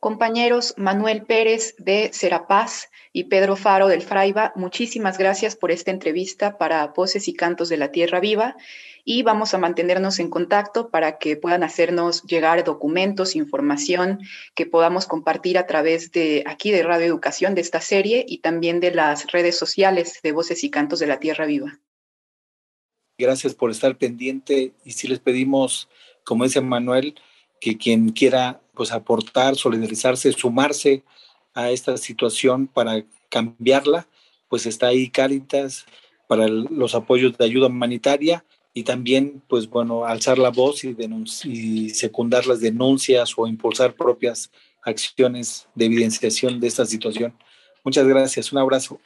Compañeros 0.06 0.72
Manuel 0.76 1.22
Pérez 1.22 1.74
de 1.78 2.10
Serapaz 2.12 2.90
y 3.12 3.24
Pedro 3.24 3.56
Faro 3.56 3.88
del 3.88 4.02
Fraiba, 4.02 4.52
muchísimas 4.54 5.18
gracias 5.18 5.56
por 5.56 5.72
esta 5.72 5.90
entrevista 5.90 6.58
para 6.58 6.86
Voces 6.86 7.26
y 7.26 7.34
Cantos 7.34 7.68
de 7.68 7.76
la 7.76 7.90
Tierra 7.90 8.20
Viva 8.20 8.56
y 9.04 9.24
vamos 9.24 9.52
a 9.52 9.58
mantenernos 9.58 10.20
en 10.20 10.30
contacto 10.30 10.90
para 10.90 11.18
que 11.18 11.36
puedan 11.36 11.64
hacernos 11.64 12.22
llegar 12.22 12.62
documentos, 12.62 13.34
información 13.34 14.20
que 14.54 14.64
podamos 14.64 15.06
compartir 15.06 15.58
a 15.58 15.66
través 15.66 16.12
de 16.12 16.44
aquí 16.46 16.70
de 16.70 16.84
Radio 16.84 17.06
Educación, 17.06 17.56
de 17.56 17.62
esta 17.62 17.80
serie 17.80 18.24
y 18.28 18.38
también 18.38 18.78
de 18.78 18.92
las 18.92 19.26
redes 19.32 19.58
sociales 19.58 20.20
de 20.22 20.30
Voces 20.30 20.62
y 20.62 20.70
Cantos 20.70 21.00
de 21.00 21.08
la 21.08 21.18
Tierra 21.18 21.46
Viva. 21.46 21.80
Gracias 23.18 23.56
por 23.56 23.72
estar 23.72 23.98
pendiente 23.98 24.70
y 24.84 24.92
si 24.92 25.08
les 25.08 25.18
pedimos, 25.18 25.88
como 26.22 26.44
dice 26.44 26.60
Manuel, 26.60 27.16
que 27.60 27.76
quien 27.76 28.10
quiera 28.10 28.60
pues 28.76 28.92
aportar, 28.92 29.56
solidarizarse, 29.56 30.30
sumarse 30.32 31.02
a 31.54 31.70
esta 31.70 31.96
situación 31.96 32.68
para 32.68 33.04
cambiarla, 33.28 34.06
pues 34.48 34.66
está 34.66 34.88
ahí 34.88 35.10
Cáritas 35.10 35.86
para 36.28 36.46
los 36.46 36.94
apoyos 36.94 37.36
de 37.36 37.44
ayuda 37.44 37.66
humanitaria 37.66 38.44
y 38.74 38.82
también, 38.82 39.42
pues 39.48 39.68
bueno, 39.68 40.04
alzar 40.04 40.38
la 40.38 40.50
voz 40.50 40.84
y, 40.84 40.94
y 41.44 41.90
secundar 41.90 42.46
las 42.46 42.60
denuncias 42.60 43.32
o 43.36 43.46
impulsar 43.46 43.94
propias 43.94 44.50
acciones 44.82 45.66
de 45.74 45.86
evidenciación 45.86 46.60
de 46.60 46.68
esta 46.68 46.84
situación. 46.84 47.34
Muchas 47.82 48.06
gracias, 48.06 48.52
un 48.52 48.58
abrazo. 48.58 49.00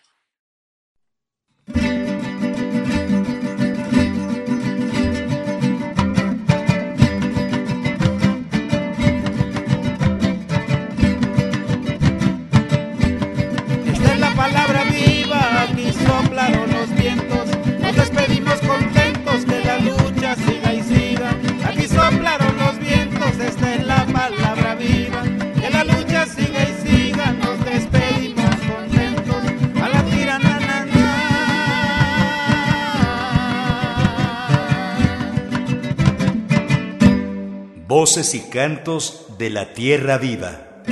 Y 38.16 38.40
cantos 38.50 39.26
de 39.38 39.50
la 39.50 39.72
tierra 39.72 40.18
viva. 40.18 40.82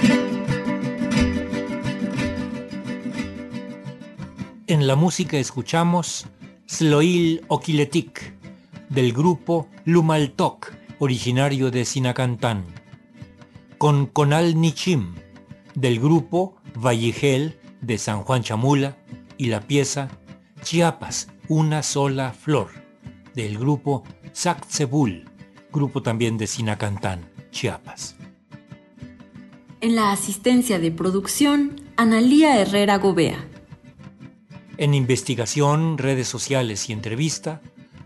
En 4.68 4.86
la 4.86 4.94
música 4.94 5.36
escuchamos 5.36 6.26
Sloil 6.66 7.44
Okiletik 7.48 8.34
del 8.88 9.12
grupo 9.12 9.68
Lumaltok, 9.84 10.72
originario 11.00 11.72
de 11.72 11.84
Sinacantán, 11.84 12.64
con 13.78 14.06
Conal 14.06 14.60
Nichim 14.60 15.16
del 15.74 15.98
grupo 15.98 16.54
Valligel 16.76 17.58
de 17.80 17.98
San 17.98 18.22
Juan 18.22 18.44
Chamula 18.44 18.96
y 19.36 19.46
la 19.46 19.62
pieza 19.62 20.08
Chiapas, 20.62 21.26
una 21.48 21.82
sola 21.82 22.32
flor 22.32 22.68
del 23.34 23.58
grupo 23.58 24.04
Sacsebul 24.32 25.27
grupo 25.72 26.02
también 26.02 26.38
de 26.38 26.46
Sinacantán, 26.46 27.30
Chiapas. 27.50 28.16
En 29.80 29.94
la 29.94 30.12
asistencia 30.12 30.78
de 30.78 30.90
producción, 30.90 31.80
Analía 31.96 32.60
Herrera 32.60 32.98
Gobea. 32.98 33.44
En 34.76 34.94
investigación, 34.94 35.98
redes 35.98 36.28
sociales 36.28 36.88
y 36.88 36.92
entrevista, 36.92 37.60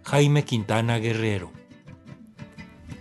Jaime 0.05 0.45
Quintana 0.45 0.99
Guerrero. 0.99 1.51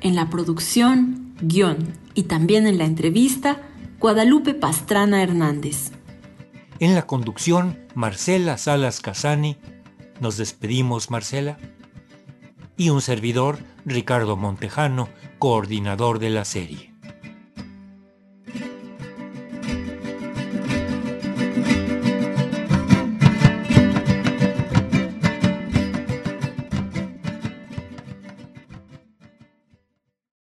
En 0.02 0.16
la 0.16 0.30
producción, 0.30 1.36
guion 1.42 1.94
y 2.14 2.24
también 2.24 2.68
en 2.68 2.78
la 2.78 2.86
entrevista, 2.86 3.62
Guadalupe 4.00 4.54
Pastrana 4.54 5.22
Hernández. 5.22 5.92
En 6.80 6.96
la 6.96 7.06
conducción, 7.06 7.78
Marcela 7.94 8.58
Salas 8.58 9.02
Casani. 9.02 9.58
Nos 10.20 10.38
despedimos, 10.38 11.12
Marcela. 11.12 11.60
Y 12.78 12.90
un 12.90 13.02
servidor, 13.02 13.60
Ricardo 13.86 14.38
Montejano, 14.38 15.10
coordinador 15.40 16.20
de 16.20 16.30
la 16.30 16.46
serie. 16.46 16.91